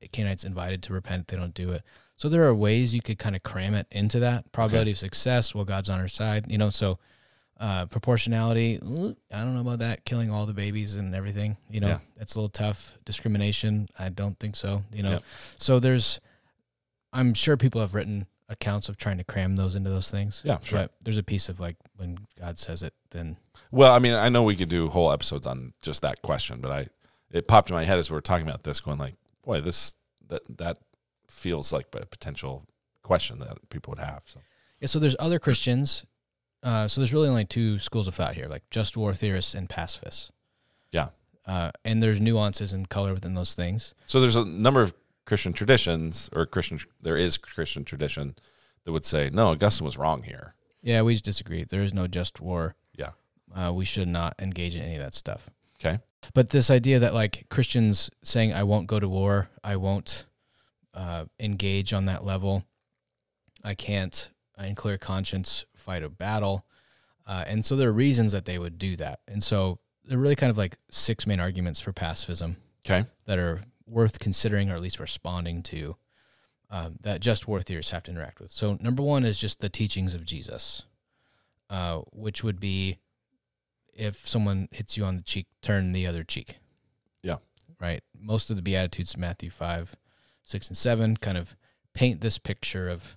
[0.00, 1.82] The Canaanites invited to repent, they don't do it.
[2.24, 5.54] So there are ways you could kind of cram it into that probability of success.
[5.54, 6.70] Well, God's on our side, you know.
[6.70, 6.98] So
[7.60, 10.06] uh, proportionality, I don't know about that.
[10.06, 11.98] Killing all the babies and everything, you know, Yeah.
[12.16, 12.96] that's a little tough.
[13.04, 14.84] Discrimination, I don't think so.
[14.90, 15.18] You know,
[15.58, 16.18] so there's,
[17.12, 20.40] I'm sure people have written accounts of trying to cram those into those things.
[20.46, 20.78] Yeah, sure.
[20.78, 23.36] But there's a piece of like when God says it, then
[23.70, 26.70] Well, I mean, I know we could do whole episodes on just that question, but
[26.70, 26.88] I
[27.30, 29.94] it popped in my head as we were talking about this, going like, boy, this
[30.28, 30.78] that that
[31.34, 32.66] feels like a potential
[33.02, 34.22] question that people would have.
[34.24, 34.40] So
[34.80, 36.06] Yeah, so there's other Christians.
[36.62, 39.68] Uh, so there's really only two schools of thought here, like just war theorists and
[39.68, 40.30] pacifists.
[40.92, 41.08] Yeah.
[41.46, 43.94] Uh, and there's nuances and color within those things.
[44.06, 44.94] So there's a number of
[45.26, 46.78] Christian traditions, or Christian.
[47.00, 48.34] There is Christian tradition
[48.84, 50.54] that would say, no, Augustine was wrong here.
[50.82, 51.64] Yeah, we just disagree.
[51.64, 52.76] There is no just war.
[52.96, 53.10] Yeah.
[53.54, 55.50] Uh, we should not engage in any of that stuff.
[55.80, 55.98] Okay.
[56.32, 60.26] But this idea that like Christians saying, I won't go to war, I won't
[60.94, 62.64] uh, engage on that level,
[63.62, 66.64] I can't, in clear conscience, fight a battle.
[67.26, 69.20] Uh, and so there are reasons that they would do that.
[69.26, 73.06] And so they're really kind of like six main arguments for pacifism Okay.
[73.26, 75.96] that are worth considering or at least responding to
[76.70, 78.50] um, that just war theorists have to interact with.
[78.50, 80.84] So, number one is just the teachings of Jesus,
[81.70, 82.98] uh, which would be
[83.92, 86.56] if someone hits you on the cheek, turn the other cheek.
[87.22, 87.36] Yeah.
[87.80, 88.02] Right.
[88.18, 89.94] Most of the Beatitudes, Matthew 5,
[90.44, 91.56] 6, and 7, kind of
[91.94, 93.16] paint this picture of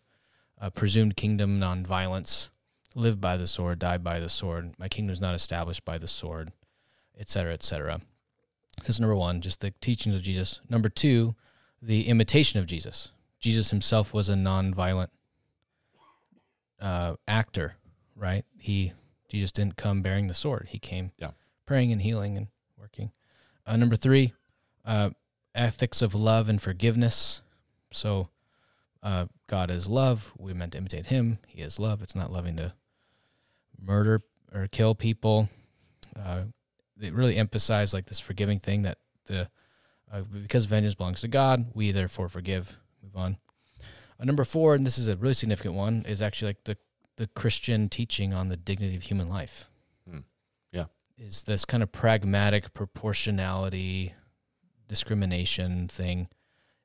[0.60, 2.50] a presumed kingdom, nonviolence,
[2.96, 4.74] live by the sword, die by the sword.
[4.78, 6.52] My kingdom is not established by the sword,
[7.20, 8.02] etc., cetera, et cetera.
[8.84, 10.62] That's number one, just the teachings of Jesus.
[10.70, 11.36] Number two,
[11.82, 13.12] the imitation of Jesus.
[13.40, 15.10] Jesus himself was a nonviolent
[16.80, 17.76] uh, actor,
[18.16, 18.46] right?
[18.58, 18.94] He
[19.30, 20.68] Jesus didn't come bearing the sword.
[20.70, 21.32] He came Yeah.
[21.66, 23.12] praying and healing and working.
[23.66, 24.34] Uh, number three,
[24.86, 25.10] uh,
[25.58, 27.42] ethics of love and forgiveness.
[27.92, 28.30] So
[29.04, 30.34] uh, God is love.
[30.38, 31.40] We're meant to imitate Him.
[31.48, 32.02] He is love.
[32.02, 32.74] It's not loving to
[33.82, 34.22] murder
[34.54, 35.50] or kill people.
[36.16, 36.44] Uh,
[36.96, 39.50] they really emphasize like this forgiving thing that the
[40.12, 42.78] uh, because vengeance belongs to God, we therefore forgive.
[43.04, 43.38] Move on.
[44.20, 46.78] Uh, number four, and this is a really significant one, is actually like the
[47.18, 49.70] the Christian teaching on the dignity of human life.
[50.10, 50.20] Hmm.
[50.72, 50.86] Yeah.
[51.18, 54.14] is this kind of pragmatic proportionality
[54.88, 56.28] discrimination thing.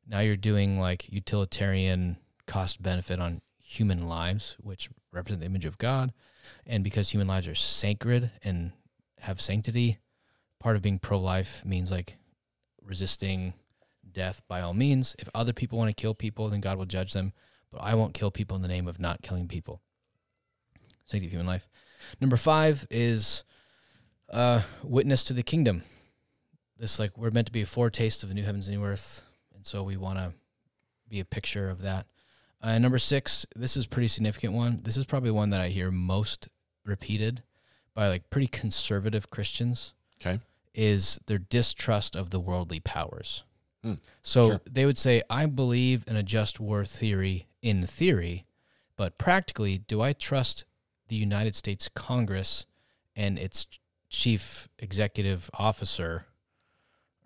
[0.07, 5.79] Now you're doing like utilitarian cost benefit on human lives, which represent the image of
[5.79, 6.13] God.
[6.67, 8.73] And because human lives are sacred and
[9.21, 9.99] have sanctity,
[10.59, 12.17] part of being pro life means like
[12.83, 13.55] resisting
[14.11, 15.17] death by all means.
[15.19, 17.33] If other people want to kill people, then God will judge them.
[17.71, 19.81] But I won't kill people in the name of not killing people.
[21.07, 21.69] Sanctity of human life.
[22.21, 23.45] Number five is
[24.31, 25.85] uh, witness to the kingdom.
[26.83, 29.23] This like we're meant to be a foretaste of the new heavens and new earth,
[29.55, 30.33] and so we want to
[31.09, 32.07] be a picture of that.
[32.61, 34.81] Uh, number six, this is a pretty significant one.
[34.83, 36.49] This is probably one that I hear most
[36.85, 37.45] repeated
[37.95, 39.95] by like pretty conservative Christians.
[40.21, 40.41] Okay.
[40.75, 43.45] is their distrust of the worldly powers.
[43.85, 43.95] Hmm.
[44.23, 44.61] So Sure.
[44.69, 48.45] they would say, "I believe in a just war theory in theory,
[48.97, 50.65] but practically, do I trust
[51.07, 52.67] the United States Congress
[53.15, 53.67] and its
[54.09, 56.27] chief executive officer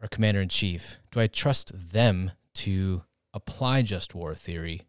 [0.02, 0.98] or commander in chief?
[1.11, 3.02] Do I trust them to
[3.35, 4.82] apply just war theory?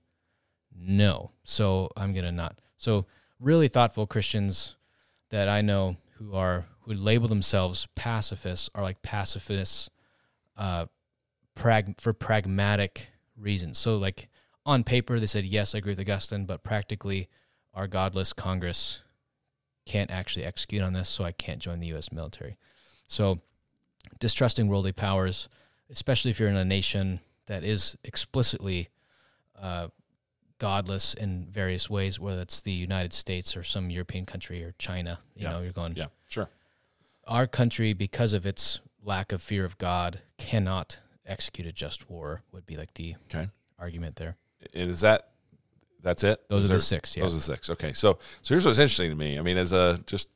[0.76, 1.32] No.
[1.44, 2.60] So I'm going to not.
[2.78, 3.06] So
[3.40, 4.76] really thoughtful Christians
[5.30, 9.90] that I know who are who label themselves pacifists are like pacifists
[10.56, 10.86] uh
[11.54, 13.78] prag- for pragmatic reasons.
[13.78, 14.30] So like
[14.66, 17.30] on paper they said yes, I agree with Augustine, but practically
[17.74, 19.04] our godless Congress
[19.86, 22.58] can't actually execute on this, so I can't join the US military.
[23.08, 23.42] So
[24.20, 25.50] distrusting worldly powers,
[25.90, 28.90] especially if you're in a nation that is explicitly
[29.62, 29.88] uh,
[30.60, 35.20] godless in various ways, whether it's the United States or some European country or China.
[35.36, 35.52] You Yeah.
[35.52, 35.96] know, you're going.
[35.96, 36.50] Yeah, sure.
[37.26, 42.42] Our country, because of its lack of fear of God, cannot execute a just war.
[42.52, 43.50] Would be like the Okay.
[43.78, 44.36] argument there.
[44.74, 45.30] Is that
[46.02, 46.48] that's it?
[46.50, 47.16] Those Is are there- the six.
[47.18, 47.24] Yeah.
[47.24, 47.70] Those are the six.
[47.70, 47.94] Okay.
[47.94, 49.38] So so here's what's interesting to me.
[49.38, 50.30] I mean, as a just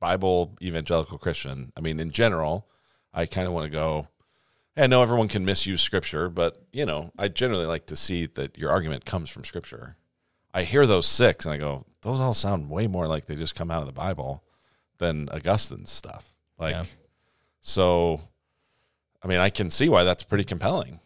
[0.00, 2.66] Bible evangelical Christian, I mean, in general,
[3.14, 4.08] I kind of want to go.
[4.76, 8.58] I know everyone can misuse scripture, but you know, I generally like to see that
[8.58, 9.96] your argument comes from scripture.
[10.52, 13.54] I hear those six and I go, those all sound way more like they just
[13.54, 14.42] come out of the Bible
[14.98, 16.34] than Augustine's stuff.
[16.58, 16.84] Like, Yeah.
[17.60, 18.20] so,
[19.22, 21.00] I mean, I can see why that's pretty compelling.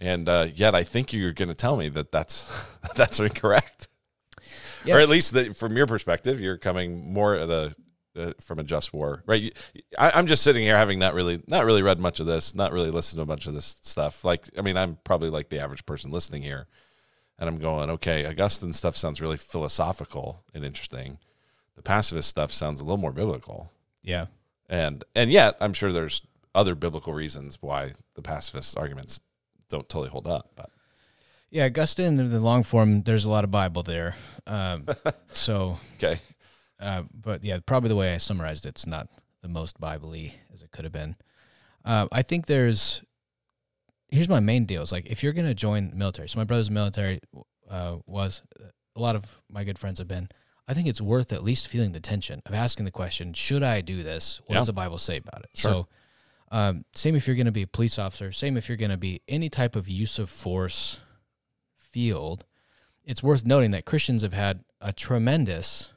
[0.00, 2.48] And uh, yet, I think you're going to tell me that that's
[2.96, 3.88] that's incorrect,
[4.84, 4.96] Yeah.
[4.96, 7.74] or at least that from your perspective, you're coming more at a
[8.16, 9.56] uh, from a just war, right?
[9.98, 12.72] I, I'm just sitting here having not really not really read much of this, not
[12.72, 14.24] really listened to a bunch of this stuff.
[14.24, 16.66] Like, I mean, I'm probably like the average person listening here,
[17.38, 21.18] and I'm going, okay, Augustine stuff sounds really philosophical and interesting.
[21.76, 23.72] The pacifist stuff sounds a little more biblical
[24.02, 24.26] yeah.
[24.68, 26.22] and and yet I'm sure there's
[26.54, 29.20] other biblical reasons why the pacifist arguments
[29.68, 30.50] don't totally hold up.
[30.54, 30.70] But
[31.50, 31.64] Yeah.
[31.66, 34.16] Augustine, in the long form, there's a lot of Bible there.
[34.46, 34.86] Um,
[35.32, 36.20] so, okay,
[36.82, 39.08] uh, but yeah, probably the way I summarized it's not
[39.42, 41.16] the most Bible-y as it could have been.
[41.84, 43.02] Uh, I think there's
[44.08, 46.28] here's my main deal is like if you're gonna join the military.
[46.28, 47.20] So my brother's military
[47.70, 48.42] uh, was
[48.94, 50.28] a lot of my good friends have been.
[50.68, 53.80] I think it's worth at least feeling the tension of asking the question: Should I
[53.80, 54.40] do this?
[54.46, 54.60] What Yeah.
[54.60, 55.50] does the Bible say about it?
[55.54, 55.70] Sure.
[55.72, 55.88] So,
[56.56, 58.30] um, same if you're going to be a police officer.
[58.30, 61.00] Same if you're going to be any type of use of force
[61.76, 62.44] field.
[63.04, 65.92] It's worth noting that Christians have had a tremendous,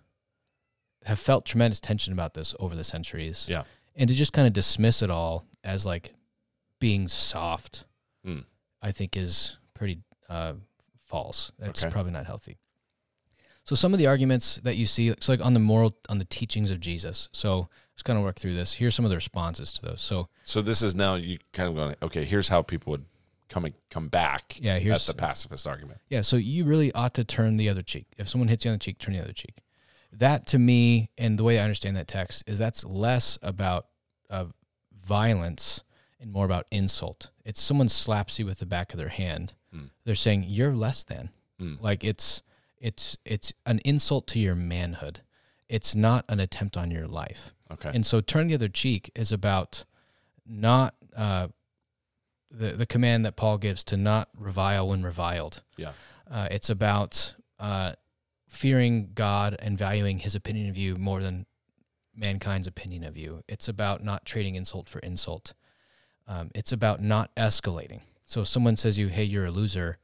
[1.05, 3.45] have felt tremendous tension about this over the centuries.
[3.49, 3.63] Yeah.
[3.95, 6.13] and to just kind of dismiss it all as like
[6.79, 7.85] being soft,
[8.25, 8.39] Hmm.
[8.81, 10.53] I think is pretty uh,
[11.05, 11.51] false.
[11.59, 11.91] That's Okay.
[11.91, 12.57] probably not healthy.
[13.63, 16.25] So some of the arguments that you see, it's like on the moral, on the
[16.25, 17.29] teachings of Jesus.
[17.31, 18.73] So let's kind of work through this.
[18.73, 20.01] Here's some of the responses to those.
[20.01, 23.05] So so this is now you kind of going, okay, here's how people would
[23.49, 25.99] come come back yeah, at here's the pacifist argument.
[26.09, 26.21] yeah.
[26.21, 28.07] So you really ought to turn the other cheek.
[28.17, 29.61] If someone hits you on the cheek, turn the other cheek.
[30.17, 33.87] That to me, and the way I understand that text is that's less about
[34.29, 34.45] uh,
[35.03, 35.83] violence
[36.19, 37.29] and more about insult.
[37.43, 39.55] It's someone slaps you with the back of their hand.
[39.71, 39.85] Hmm.
[40.05, 41.29] They're saying you're less than.
[41.59, 41.75] Hmm.
[41.79, 42.41] Like it's
[42.79, 45.21] it's it's an insult to your manhood.
[45.67, 47.53] It's not an attempt on your life.
[47.71, 49.85] Okay, And so turn the other cheek is about
[50.45, 51.47] not uh,
[52.51, 55.63] the the command that Paul gives to not revile when reviled.
[55.77, 55.91] Yeah.
[56.29, 57.93] Uh, it's about uh,
[58.55, 61.45] fearing God and valuing His opinion of you more than
[62.15, 63.43] mankind's opinion of you.
[63.47, 65.53] It's about not trading insult for insult.
[66.27, 68.01] Um, it's about not escalating.
[68.23, 69.97] So if someone says you, "Hey, you're a loser,"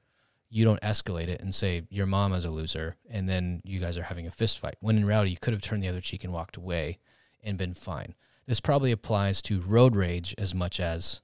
[0.49, 3.97] you don't escalate it and say your mom is a loser, and then you guys
[3.97, 4.75] are having a fist fight.
[4.81, 6.99] When in reality, you could have turned the other cheek and walked away
[7.41, 8.15] and been fine.
[8.45, 11.21] This probably applies to road rage as much as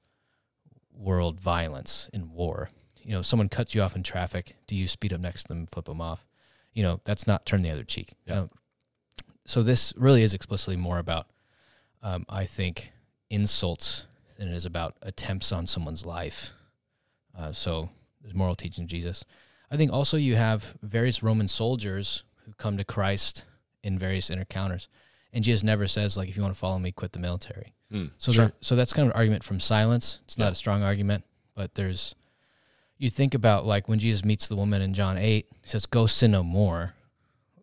[0.93, 2.69] world violence in war.
[3.03, 4.55] You know, someone cuts you off in traffic.
[4.65, 6.26] Do you speed up next to them, flip them off?
[6.77, 8.13] You know, that's not turn the other cheek.
[8.27, 8.41] Yeah.
[8.41, 8.49] Um,
[9.45, 11.25] so this really is explicitly more about,
[12.03, 12.91] um, I think,
[13.31, 14.05] insults
[14.37, 16.51] than it is about attempts on someone's life.
[17.37, 17.89] Uh, so
[18.21, 19.25] there's moral teaching of Jesus.
[19.71, 23.43] I think also you have various Roman soldiers who come to Christ
[23.83, 24.87] in various encounters,
[25.33, 28.07] and Jesus never says like, "If you want to follow me, quit the military." Hmm,
[28.17, 28.45] So sure.
[28.47, 30.19] there, so that's kind of an argument from silence.
[30.25, 31.23] It's not a strong argument,
[31.55, 32.13] but there's
[32.97, 36.05] you think about like when Jesus meets the woman in John 8, he says go
[36.05, 36.93] sin no more.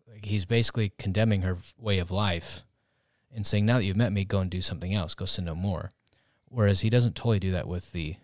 [0.09, 2.63] Like he's basically condemning her way of life
[3.33, 5.55] and saying now that you've met me go and do something else, go sin no
[5.55, 5.91] more.
[6.49, 8.15] Whereas he doesn't totally do that with the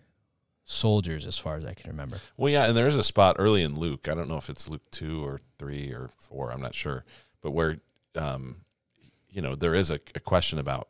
[0.64, 2.20] soldiers as far as I can remember.
[2.38, 4.08] Well, yeah, and there is a spot early in Luke.
[4.08, 6.52] I don't know if it's Luke two or three or four.
[6.52, 7.04] I'm not sure,
[7.42, 7.78] but where,
[8.16, 8.58] um,
[9.30, 10.88] you know, there is a, a question about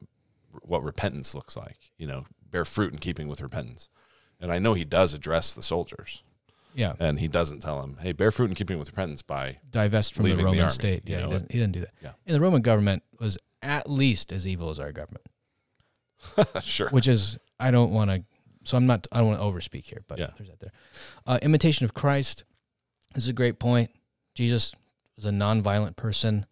[0.62, 1.78] what repentance looks like.
[1.98, 3.90] You know, bear fruit in keeping with repentance.
[4.41, 6.23] And I know he does address the soldiers,
[6.73, 6.93] Yeah.
[6.99, 10.25] and he doesn't tell them, "Hey, bear fruit in keeping with repentance." By Divest from
[10.25, 11.04] the the Roman army, state.
[11.08, 11.93] you Yeah, know, he, doesn't, he doesn't do that.
[12.01, 12.12] Yeah.
[12.25, 15.25] And the Roman government was at least as evil as our government.
[16.63, 18.23] sure, which is I don't want to.
[18.63, 19.08] So I'm not.
[19.12, 20.30] I don't want to overspeak here, but Yeah.
[20.38, 20.71] there's that there.
[21.25, 22.43] Uh, imitation of Christ
[23.15, 23.91] is a great point.
[24.36, 24.73] Jesus
[25.15, 26.45] was a nonviolent person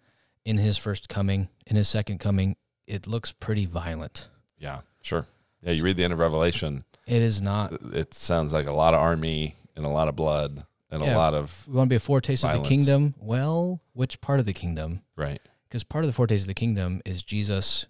[0.46, 1.50] in his first coming.
[1.68, 2.56] In his second coming,
[2.88, 4.30] it looks pretty violent.
[4.58, 5.28] yeah, sure,
[5.62, 5.72] yeah.
[5.72, 6.84] You read the end of Revelation.
[7.10, 7.74] It is not.
[7.94, 11.16] It sounds like a lot of army and a lot of blood and Yeah.
[11.16, 13.16] a lot of We want to be a foretaste of the kingdom.
[13.20, 15.02] Well, which part of the kingdom?
[15.16, 15.42] right.
[15.68, 17.86] Because part of the foretaste of the kingdom is Jesus,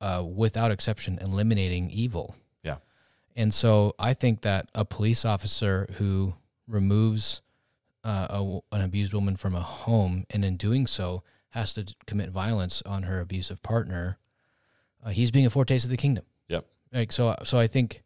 [0.00, 2.34] uh, without exception, eliminating evil.
[2.64, 2.78] Yeah.
[3.36, 6.34] And so I think that a police officer who
[6.66, 7.40] removes
[8.04, 12.30] uh, a an abused woman from a home and in doing so has to commit
[12.30, 14.18] violence on her abusive partner,
[15.04, 16.24] uh, he's being a foretaste of the kingdom.
[16.48, 16.66] Yep.
[16.92, 18.02] Like so, so I think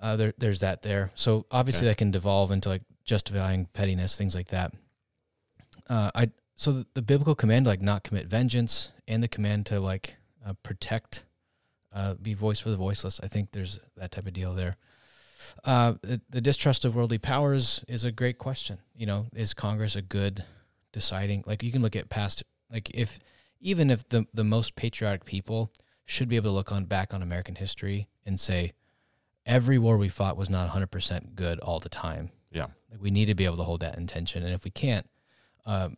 [0.00, 1.10] uh, there, there's that there.
[1.14, 1.92] So obviously Okay.
[1.92, 4.72] that can devolve into like justifying pettiness, things like that.
[5.88, 9.66] Uh, I so the, the biblical command to like not commit vengeance and the command
[9.66, 11.24] to like uh, protect,
[11.92, 13.20] uh, be voice for the voiceless.
[13.22, 14.76] I think there's that type of deal there.
[15.64, 18.78] Uh, the, the distrust of worldly powers is a great question.
[18.94, 20.44] You know, is Congress a good
[20.92, 21.44] deciding?
[21.46, 23.18] Like you can look at past, like if
[23.60, 25.70] even if the the most patriotic people
[26.06, 28.72] should be able to look on back on American history and say
[29.46, 32.30] every war we fought was not 100% good all the time.
[32.50, 32.66] Yeah.
[32.90, 35.08] Like we need to be able to hold that intention, and if we can't,
[35.66, 35.96] um,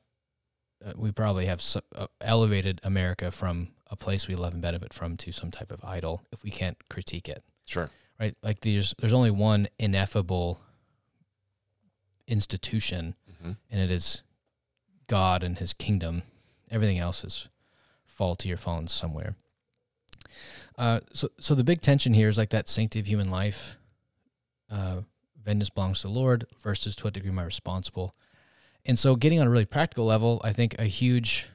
[0.85, 4.93] uh, we probably have so, uh, elevated America from a place we love and benefit
[4.93, 7.89] from to some type of idol if we can't critique it Sure.
[8.21, 8.35] right?
[8.43, 10.61] Like there's there's only one ineffable
[12.29, 14.23] institution, hmm and it is
[15.07, 16.23] God and His kingdom.
[16.71, 17.49] Everything else is
[18.05, 19.37] faulty or fallen somewhere.
[20.79, 23.77] Uh, so so the big tension here is like that sanctity of human life.
[24.71, 25.03] Uh,
[25.43, 28.15] vengeance belongs to the Lord versus to what degree am I responsible?
[28.85, 31.49] And so, getting on a really practical level, I think a huge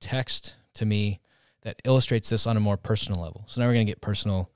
[0.00, 1.20] text to me
[1.62, 3.44] that illustrates this on a more personal level.
[3.46, 4.50] So now we're going to get personal.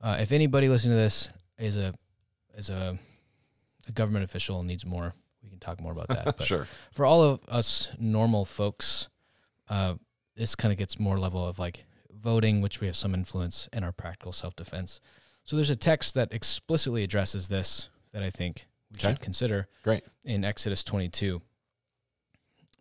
[0.00, 1.94] Uh, if anybody listening to this is a
[2.56, 2.98] is a,
[3.88, 6.24] a government official and needs more, we can talk more about that.
[6.36, 6.66] But sure.
[6.92, 9.08] for all of us normal folks,
[9.70, 9.94] uh,
[10.36, 11.86] this kind of gets more level of like
[12.22, 15.00] voting, which we have some influence in our practical self defense.
[15.44, 19.08] So there's a text that explicitly addresses this that I think we Okay.
[19.12, 19.68] should consider.
[19.82, 20.04] Great.
[20.24, 21.42] In Exodus 22,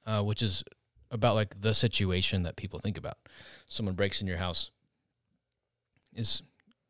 [0.05, 0.63] uh, which is
[1.09, 3.17] about like the situation that people think about.
[3.67, 4.71] Someone breaks in your house,
[6.13, 6.41] is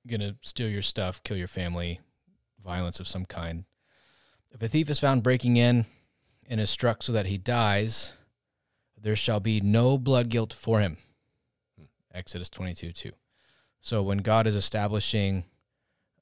[0.07, 1.99] gonna steal your stuff, kill your family,
[2.63, 3.65] violence of some kind.
[4.51, 5.85] If a thief is found breaking in
[6.47, 8.13] and is struck so that he dies,
[8.97, 10.97] there shall be no blood guilt for him.
[12.13, 13.11] Exodus 22 2.
[13.81, 15.45] So when God is establishing,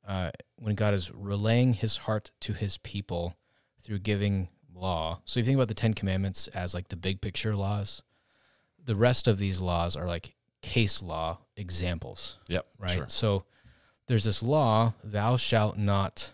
[0.08, 3.36] uh, when God is relaying his heart to his people
[3.82, 5.22] through giving law.
[5.26, 8.02] So if you think about the Ten Commandments as like the big picture laws,
[8.84, 12.66] the rest of these laws are like case law examples Yep.
[12.80, 12.92] right?
[12.92, 13.06] Sure.
[13.10, 13.46] So
[14.08, 16.34] there's this law, thou shalt not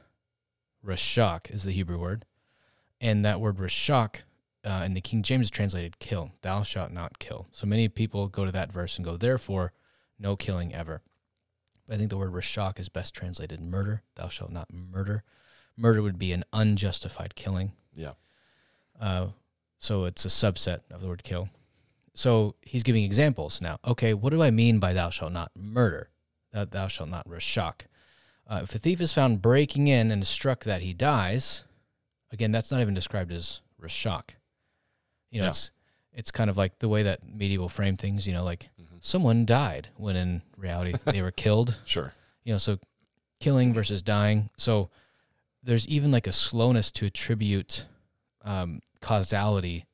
[0.85, 2.25] rashak is the Hebrew word.
[3.01, 4.21] And that word rashak
[4.65, 6.31] uh, in the King James translated kill.
[6.41, 7.47] Thou shalt not kill.
[7.51, 9.73] So many people go to that verse and go, therefore,
[10.19, 11.01] no killing ever.
[11.87, 14.01] But I think the word rashak is best translated murder.
[14.15, 15.23] Thou shalt not murder.
[15.77, 17.73] Murder would be an unjustified killing.
[17.93, 18.13] Yeah.
[18.99, 19.27] Uh,
[19.77, 21.49] so it's a subset of the word kill.
[22.15, 23.77] So he's giving examples now.
[23.85, 26.09] Okay, what do I mean by thou shalt not murder?
[26.53, 27.81] Thou, thou shalt not rashak.
[28.47, 31.65] Uh, if the thief is found breaking in and is struck that he dies,
[32.31, 34.35] again, that's not even described as rashak.
[35.35, 35.51] You know, Yeah.
[35.51, 35.71] it's
[36.13, 38.25] it's kind of like the way that medieval frame things.
[38.25, 39.03] You know, like Mhm.
[39.03, 41.77] someone died when in reality they were killed.
[41.85, 42.13] Sure.
[42.45, 42.79] You know, so
[43.41, 44.49] killing versus dying.
[44.57, 44.89] So
[45.61, 47.85] there's even like a slowness to attribute
[48.43, 49.85] um, causality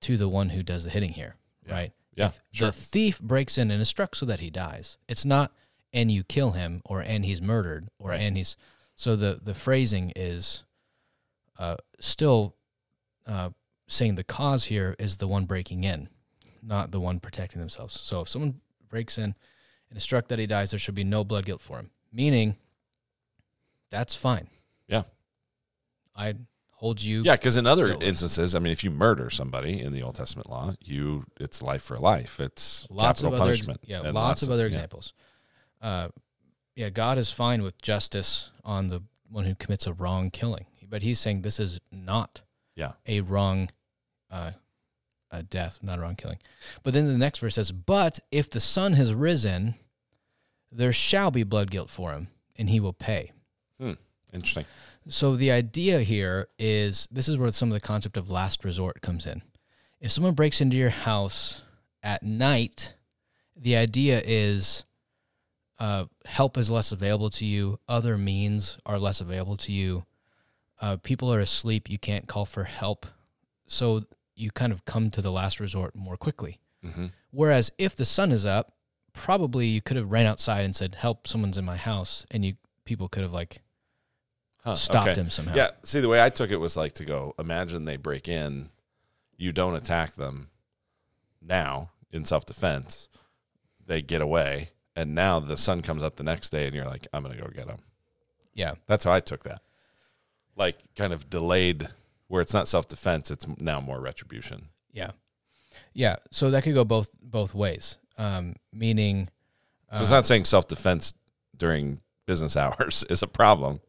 [0.00, 1.72] to the one who does the hitting here, Yeah.
[1.74, 1.92] right?
[2.14, 2.26] Yeah.
[2.26, 2.68] If sure.
[2.68, 5.52] the thief breaks in and is struck so that he dies, it's not
[5.92, 8.20] and you kill him or and he's murdered or Right.
[8.20, 8.56] and he's
[8.96, 10.62] so the the phrasing is
[11.58, 12.54] uh, still
[13.26, 13.50] uh,
[13.90, 16.08] saying the cause here is the one breaking in,
[16.62, 17.98] not the one protecting themselves.
[18.00, 19.34] So if someone breaks in
[19.88, 21.90] and is struck that he dies, there should be no blood guilt for him.
[22.12, 22.56] Meaning,
[23.90, 24.48] that's fine.
[24.86, 25.02] Yeah.
[26.16, 26.34] I
[26.72, 27.22] hold you.
[27.24, 28.02] Yeah, because in other Guilt.
[28.02, 31.82] instances, I mean, if you murder somebody in the Old Testament law, you it's life
[31.82, 32.38] for life.
[32.40, 33.80] It's lots of capital other punishment.
[33.84, 34.68] yeah and lots, of other yeah.
[34.68, 35.12] examples
[35.82, 36.08] uh
[36.76, 41.00] yeah god is fine with justice on the one who commits a wrong killing but
[41.02, 42.42] he's saying this is not
[42.76, 42.92] Yeah.
[43.06, 43.70] a wrong
[44.30, 44.52] uh
[45.32, 46.38] a death not a wrong killing
[46.82, 49.74] but then the next verse says but if the sun has risen
[50.72, 53.32] there shall be blood guilt for him and he will pay
[53.80, 53.92] Hmm.
[54.32, 54.66] Interesting.
[55.08, 59.00] so the idea here is this is where some of the concept of last resort
[59.02, 59.42] comes in.
[60.00, 61.62] If someone breaks into your house
[62.02, 62.94] at night,
[63.56, 64.84] the idea is
[65.78, 67.78] uh, help is less available to you.
[67.88, 70.04] Other means are less available to you.
[70.80, 71.88] Uh, people are asleep.
[71.90, 73.06] You can't call for help.
[73.66, 74.04] So
[74.40, 76.58] you kind of come to the last resort more quickly.
[76.82, 78.72] hmm Whereas if the sun is up,
[79.12, 81.26] probably you could have ran outside and said, "Help!
[81.28, 83.60] Someone's in my house," and you people could have like
[84.64, 85.20] Huh, stopped okay.
[85.20, 85.54] him somehow.
[85.54, 85.70] Yeah.
[85.84, 87.34] See, the way I took it was like to go.
[87.38, 88.68] Imagine they break in,
[89.38, 90.50] you don't attack them.
[91.40, 93.08] Now in self defense,
[93.86, 97.06] they get away, and now the sun comes up the next day, and you're like,
[97.12, 97.78] I'm gonna go get them.
[98.54, 98.74] yeah.
[98.86, 99.62] That's how I took that.
[100.56, 101.88] Like kind of delayed,
[102.30, 104.68] where it's not self defense, it's now more retribution.
[104.92, 105.10] Yeah,
[105.92, 106.16] yeah.
[106.30, 107.98] So that could go both both ways.
[108.16, 109.28] Um, meaning,
[109.92, 111.12] So it's uh, not saying self defense
[111.56, 113.80] during business hours is a problem.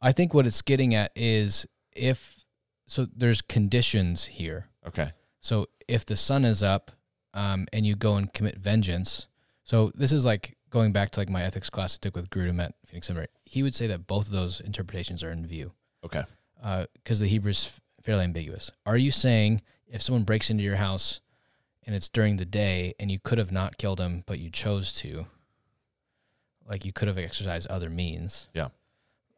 [0.00, 2.38] I think what it's getting at is if
[2.86, 3.06] so.
[3.06, 4.68] There's conditions here.
[4.86, 5.12] Okay.
[5.40, 6.90] So if the sun is up,
[7.32, 9.26] um, and you go and commit vengeance.
[9.64, 12.62] So this is like going back to like my ethics class I took with Grudem
[12.62, 13.28] at Phoenix Seminary.
[13.44, 15.72] He would say that both of those interpretations are in view.
[16.04, 16.24] Okay.
[16.60, 18.70] Because the Hebrew is fairly ambiguous.
[18.86, 21.20] Are you saying if someone breaks into your house
[21.86, 24.92] and it's during the day and you could have not killed him, but you chose
[24.94, 25.26] to,
[26.68, 28.68] like you could have exercised other means, Yeah.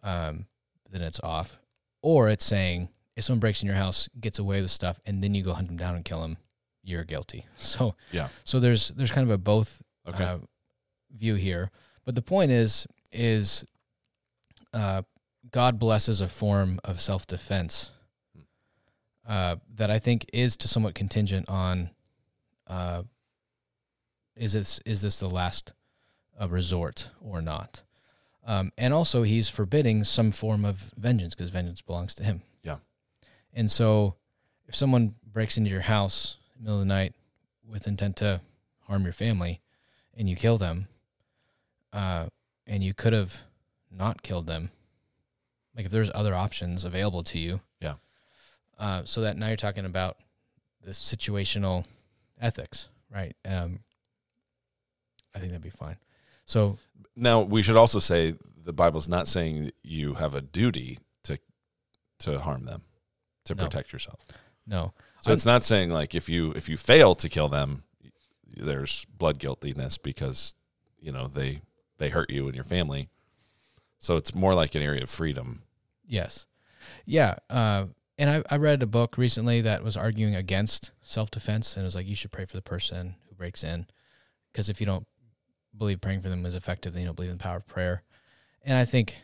[0.02, 0.46] um,
[0.90, 1.58] then it's off.
[2.02, 5.34] Or it's saying if someone breaks in your house, gets away with stuff, and then
[5.34, 6.38] you go hunt him down and kill him,
[6.82, 7.46] you're guilty.
[7.56, 8.28] So Yeah.
[8.44, 10.24] So there's there's kind of a both Okay.
[10.24, 10.38] uh,
[11.16, 11.70] view here.
[12.04, 13.64] But the point is, is
[14.72, 15.02] uh,
[15.50, 17.92] God blesses a form of self defense
[19.28, 21.90] uh, that I think is to somewhat contingent on
[22.66, 23.02] uh,
[24.36, 25.72] is this is this the last
[26.40, 27.82] uh, resort or not?
[28.46, 32.42] Um, and also, he's forbidding some form of vengeance because vengeance belongs to him.
[32.62, 32.78] Yeah.
[33.52, 34.16] And so,
[34.66, 37.14] if someone breaks into your house in the middle of the night
[37.68, 38.40] with intent to
[38.86, 39.60] harm your family,
[40.16, 40.88] and you kill them,
[41.92, 42.26] uh,
[42.66, 43.42] and you could have
[43.90, 44.70] not killed them,
[45.76, 47.94] like if there's other options available to you, Yeah.
[48.78, 50.16] Uh, so that now you're talking about
[50.82, 51.84] the situational
[52.40, 53.36] ethics, right?
[53.44, 53.80] Um,
[55.34, 55.96] I think that'd be fine.
[56.46, 56.78] So
[57.14, 61.38] Now we should also say the Bible's not saying you have a duty to
[62.20, 62.82] to harm them,
[63.44, 63.64] to No.
[63.64, 64.20] protect yourself.
[64.66, 67.84] no, So I'm- it's not saying like if you if you fail to kill them,
[68.46, 70.54] there's blood guiltiness because
[70.98, 71.62] you know they
[71.98, 73.08] they hurt you and your family.
[74.00, 75.62] So it's more like an area of freedom.
[76.06, 76.46] Yes.
[77.04, 77.36] Yeah.
[77.48, 77.86] Uh,
[78.18, 81.86] and I, I read a book recently that was arguing against self defense, and it
[81.86, 83.86] was like you should pray for the person who breaks in,
[84.52, 85.06] because if you don't
[85.76, 88.02] believe praying for them is effective, then you don't believe in the power of prayer.
[88.62, 89.18] And I think,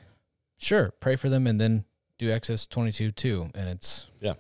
[0.57, 1.85] sure, pray for them, and then
[2.19, 4.35] do Exodus twenty two too, and it's Yeah.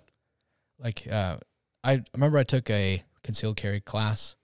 [0.79, 1.39] Like uh,
[1.85, 4.37] I remember I took a concealed carry class,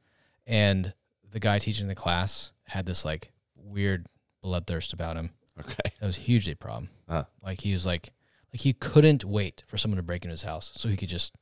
[0.46, 0.92] and
[1.30, 4.06] the guy teaching the class had this like weird
[4.44, 5.30] bloodthirst about him.
[5.60, 5.92] Okay.
[6.00, 6.88] That was hugely a problem.
[7.08, 7.24] Huh.
[7.42, 8.10] Like he was like,
[8.52, 11.34] like he couldn't wait for someone to break into his house so he could just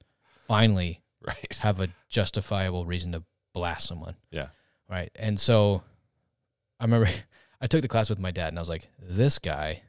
[0.47, 1.59] finally Right.
[1.61, 4.17] have a justifiable reason to blast someone.
[4.31, 4.49] Yeah.
[4.89, 5.11] Right.
[5.17, 5.83] And so
[6.81, 7.09] I remember
[7.61, 9.83] I took the class with my dad, and I was like, this guy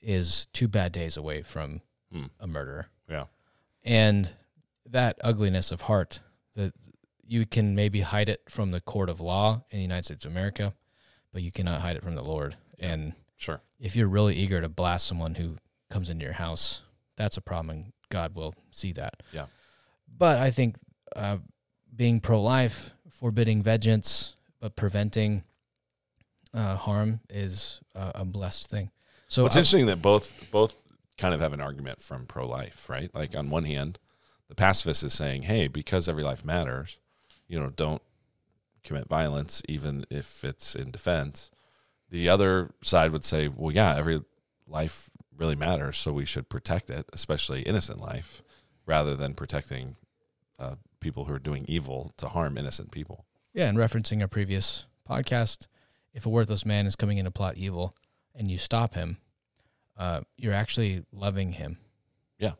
[0.00, 1.80] is two bad days away from
[2.12, 2.26] Hmm.
[2.38, 2.86] a murderer.
[3.10, 3.24] Yeah.
[3.84, 4.30] And
[4.86, 6.20] that ugliness of heart,
[6.54, 6.72] that
[7.26, 10.30] you can maybe hide it from the court of law in the United States of
[10.30, 10.72] America,
[11.32, 12.56] but you cannot hide it from the Lord.
[12.78, 12.92] Yeah.
[12.92, 13.62] And Sure.
[13.80, 15.56] if you're really eager to blast someone who
[15.90, 16.82] comes into your house,
[17.16, 19.22] that's a problem, and God will see that.
[19.32, 19.46] Yeah.
[20.16, 20.76] But I think
[21.16, 21.38] uh,
[21.94, 25.44] being pro-life, forbidding vengeance, but preventing
[26.54, 28.90] uh, harm is uh, a blessed thing.
[29.28, 30.76] So Well, it's I- interesting that both both
[31.16, 33.12] kind of have an argument from pro life, right?
[33.14, 33.98] Like on one hand,
[34.48, 36.98] the pacifist is saying, "Hey, because every life matters,
[37.46, 38.02] you know, don't
[38.84, 41.50] commit violence, even if it's in defense."
[42.10, 44.22] The other side would say, "Well, yeah, every
[44.66, 48.42] life really matters, so we should protect it, especially innocent life,
[48.86, 49.96] rather than protecting
[50.58, 54.86] uh, people who are doing evil to harm innocent people." Yeah, and referencing our previous
[55.08, 55.66] podcast,
[56.12, 57.94] if a worthless man is coming in to plot evil
[58.34, 59.18] and you stop him,
[59.96, 61.78] uh, you're actually loving him.
[62.38, 62.52] Yeah.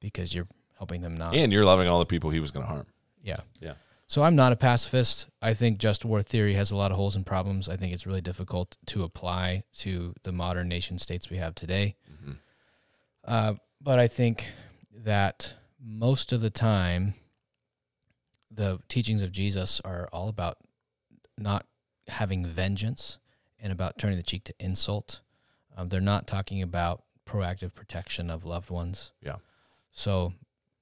[0.00, 0.46] Because you're
[0.78, 1.34] helping them not.
[1.34, 2.86] And you're loving all the people he was going to harm.
[3.22, 3.40] yeah.
[3.60, 3.74] Yeah.
[4.08, 5.26] So I'm not a pacifist.
[5.42, 7.68] I think just war theory has a lot of holes and problems.
[7.68, 11.96] I think it's really difficult to apply to the modern nation states we have today.
[12.22, 12.32] hmm
[13.24, 14.48] Uh, but I think
[14.92, 17.14] that most of the time,
[18.50, 20.58] the teachings of Jesus are all about
[21.36, 21.66] not
[22.08, 23.18] having vengeance
[23.58, 25.20] and about turning the cheek to insult.
[25.76, 29.12] Um, they're not talking about proactive protection of loved ones.
[29.20, 29.36] Yeah.
[29.90, 30.32] So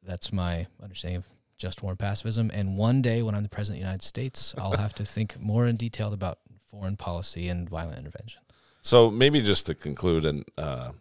[0.02, 2.50] that's my understanding of just war and pacifism.
[2.52, 5.40] And one day when I'm the president of the United States, I'll have to think
[5.40, 8.42] more in detail about foreign policy and violent intervention.
[8.80, 10.92] So maybe just to conclude, and uh,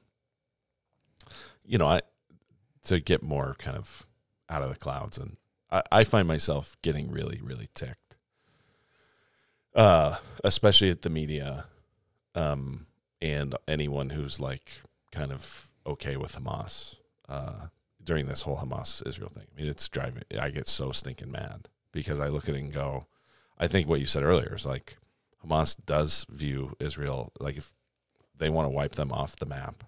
[1.66, 2.02] you know, I
[2.86, 4.08] to get more kind of
[4.50, 5.38] out of the clouds, and
[5.70, 8.18] I, I find myself getting really, really ticked,
[9.76, 11.66] uh, especially at the media,
[12.36, 12.86] um,
[13.22, 14.82] and anyone who's like
[15.12, 16.98] kind of okay with Hamas
[17.28, 17.68] uh,
[18.04, 19.46] during this whole Hamas Israel thing.
[19.52, 20.24] I mean, it's driving.
[20.40, 23.08] I get so stinking mad because I look at it and go,
[23.58, 24.98] I think what you said earlier is like
[25.46, 27.72] Hamas does view Israel like if
[28.38, 29.84] they want to wipe them off the map.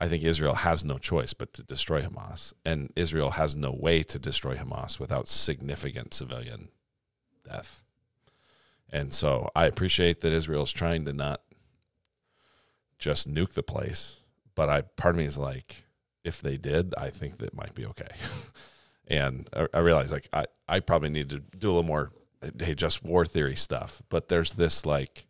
[0.00, 4.02] I think Israel has no choice but to destroy Hamas, and Israel has no way
[4.02, 6.70] to destroy Hamas without significant civilian
[7.44, 7.84] death.
[8.90, 11.42] And so I appreciate that Israel is trying to not
[12.98, 14.20] just nuke the place,
[14.56, 15.84] but I part of me is like,
[16.24, 18.08] if they did, I think that might be okay.
[19.06, 22.12] and I, I realize like I, I probably need to do a little more
[22.58, 24.02] hey just war theory stuff.
[24.08, 25.26] But there's this like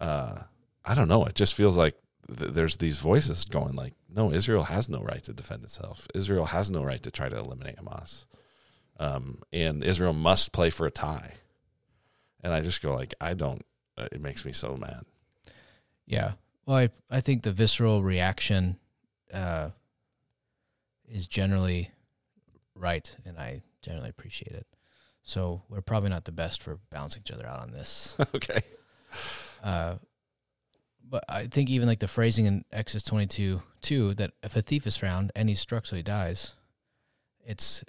[0.00, 0.40] uh
[0.84, 1.24] i don't know.
[1.24, 1.96] It just feels like
[2.28, 6.06] th- there's these voices going like no israel has no right to defend itself.
[6.14, 8.26] Israel has no right to try to eliminate hamas.
[8.98, 11.34] Um and israel must play for a tie.
[12.42, 13.64] And i just go like i don't
[13.98, 15.04] uh, it makes me so mad.
[16.06, 16.32] Yeah.
[16.66, 18.78] Well, I I think the visceral reaction
[19.32, 19.70] uh,
[21.10, 21.90] is generally
[22.74, 24.66] right, and I generally appreciate it.
[25.22, 28.16] So we're probably not the best for balancing each other out on this.
[28.34, 28.60] okay
[29.62, 29.96] Uh,
[31.08, 34.86] but I think even like the phrasing in Exodus 22, 2, that if a thief
[34.86, 36.54] is found and he's struck so he dies,
[37.44, 37.82] it's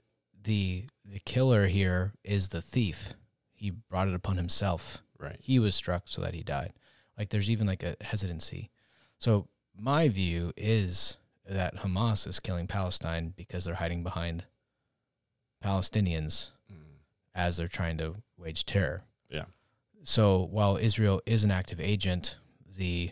[0.44, 3.14] the the killer here is the thief.
[3.54, 6.74] He brought it upon himself right he was struck so that he died.
[7.18, 8.72] Like there's even like a hesitancy.
[9.20, 9.48] So
[9.78, 11.18] my view is
[11.52, 14.46] that Hamas is killing Palestine because they're hiding behind
[15.64, 17.00] Palestinians Mm.
[17.36, 19.04] as they're trying to wage terror.
[19.30, 19.46] Yeah.
[20.04, 22.38] So while Israel is an active agent,
[22.78, 23.12] the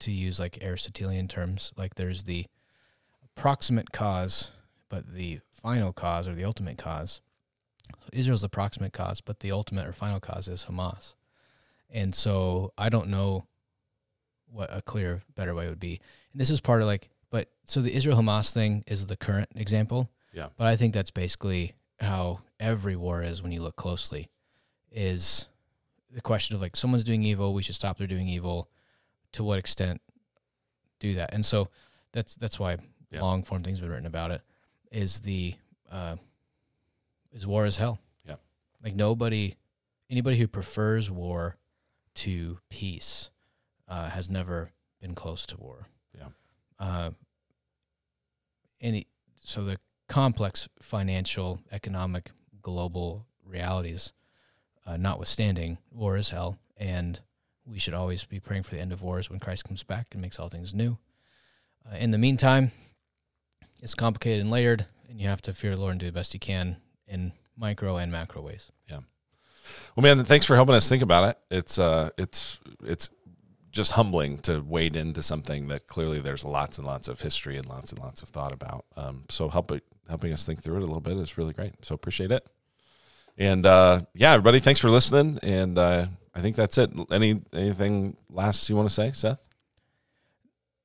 [0.00, 2.46] to use like Aristotelian terms, like there's the
[3.34, 4.50] proximate cause,
[4.88, 7.20] but the final cause or the ultimate cause.
[8.00, 11.14] So Israel's the proximate cause, but the ultimate or final cause is Hamas.
[11.88, 13.46] And so I don't know
[14.50, 16.00] what a clear, better way would be.
[16.32, 19.48] And this is part of like, but so the Israel Hamas thing is the current
[19.56, 20.08] example.
[20.32, 20.48] Yeah.
[20.56, 24.28] But I think that's basically how every war is when you look closely,
[24.92, 25.48] is
[26.10, 28.68] the question of like someone's doing evil, we should stop their doing evil.
[29.32, 30.00] To what extent
[31.00, 31.32] do that?
[31.32, 31.68] And so
[32.12, 32.76] that's that's why
[33.10, 33.22] Yeah.
[33.22, 34.42] long form things have been written about it.
[34.90, 35.54] Is the
[35.90, 36.16] uh,
[37.32, 37.98] is war is hell.
[38.26, 38.36] Yeah.
[38.84, 39.54] Like nobody,
[40.10, 41.56] anybody who prefers war
[42.16, 43.30] to peace
[43.88, 45.86] uh, has never been close to war.
[46.16, 46.28] Yeah.
[46.78, 47.10] Uh,
[48.80, 49.06] any
[49.44, 54.12] so the complex financial, economic, global realities,
[54.86, 57.20] uh, notwithstanding, war is hell, and
[57.64, 60.20] we should always be praying for the end of wars when Christ comes back and
[60.20, 60.98] makes all things new.
[61.90, 62.72] Uh, in the meantime,
[63.80, 66.34] it's complicated and layered, and you have to fear the Lord and do the best
[66.34, 68.70] you can in micro and macro ways.
[68.88, 69.00] Yeah.
[69.94, 71.38] Well, man, thanks for helping us think about it.
[71.50, 73.10] It's uh, it's it's
[73.72, 77.66] just humbling to wade into something that clearly there's lots and lots of history and
[77.66, 78.84] lots and lots of thought about.
[78.96, 81.72] Um, so helping helping us think through it a little bit is really great.
[81.82, 82.46] So appreciate it.
[83.38, 85.38] And uh, yeah, everybody, thanks for listening.
[85.42, 86.90] And uh, I think that's it.
[87.10, 89.40] Any anything last you want to say, Seth?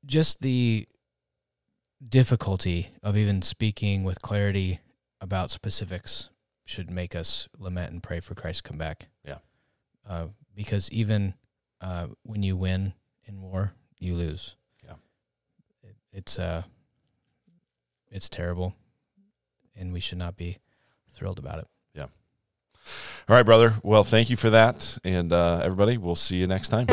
[0.05, 0.87] Just the
[2.07, 4.79] difficulty of even speaking with clarity
[5.19, 6.29] about specifics
[6.63, 9.07] should make us lament and pray for Christ to come back.
[9.25, 9.39] Yeah.
[10.07, 11.33] Uh, because even
[11.81, 12.93] uh, when you win
[13.25, 14.55] in war, you lose.
[14.83, 14.95] Yeah.
[15.83, 16.63] It, it's uh,
[18.09, 18.73] it's terrible,
[19.75, 20.59] and we should not be
[21.11, 21.67] thrilled about it.
[21.93, 22.07] Yeah.
[23.29, 23.75] All right, brother.
[23.83, 24.97] Well, thank you for that.
[25.03, 26.87] And uh, everybody, we'll see you next time.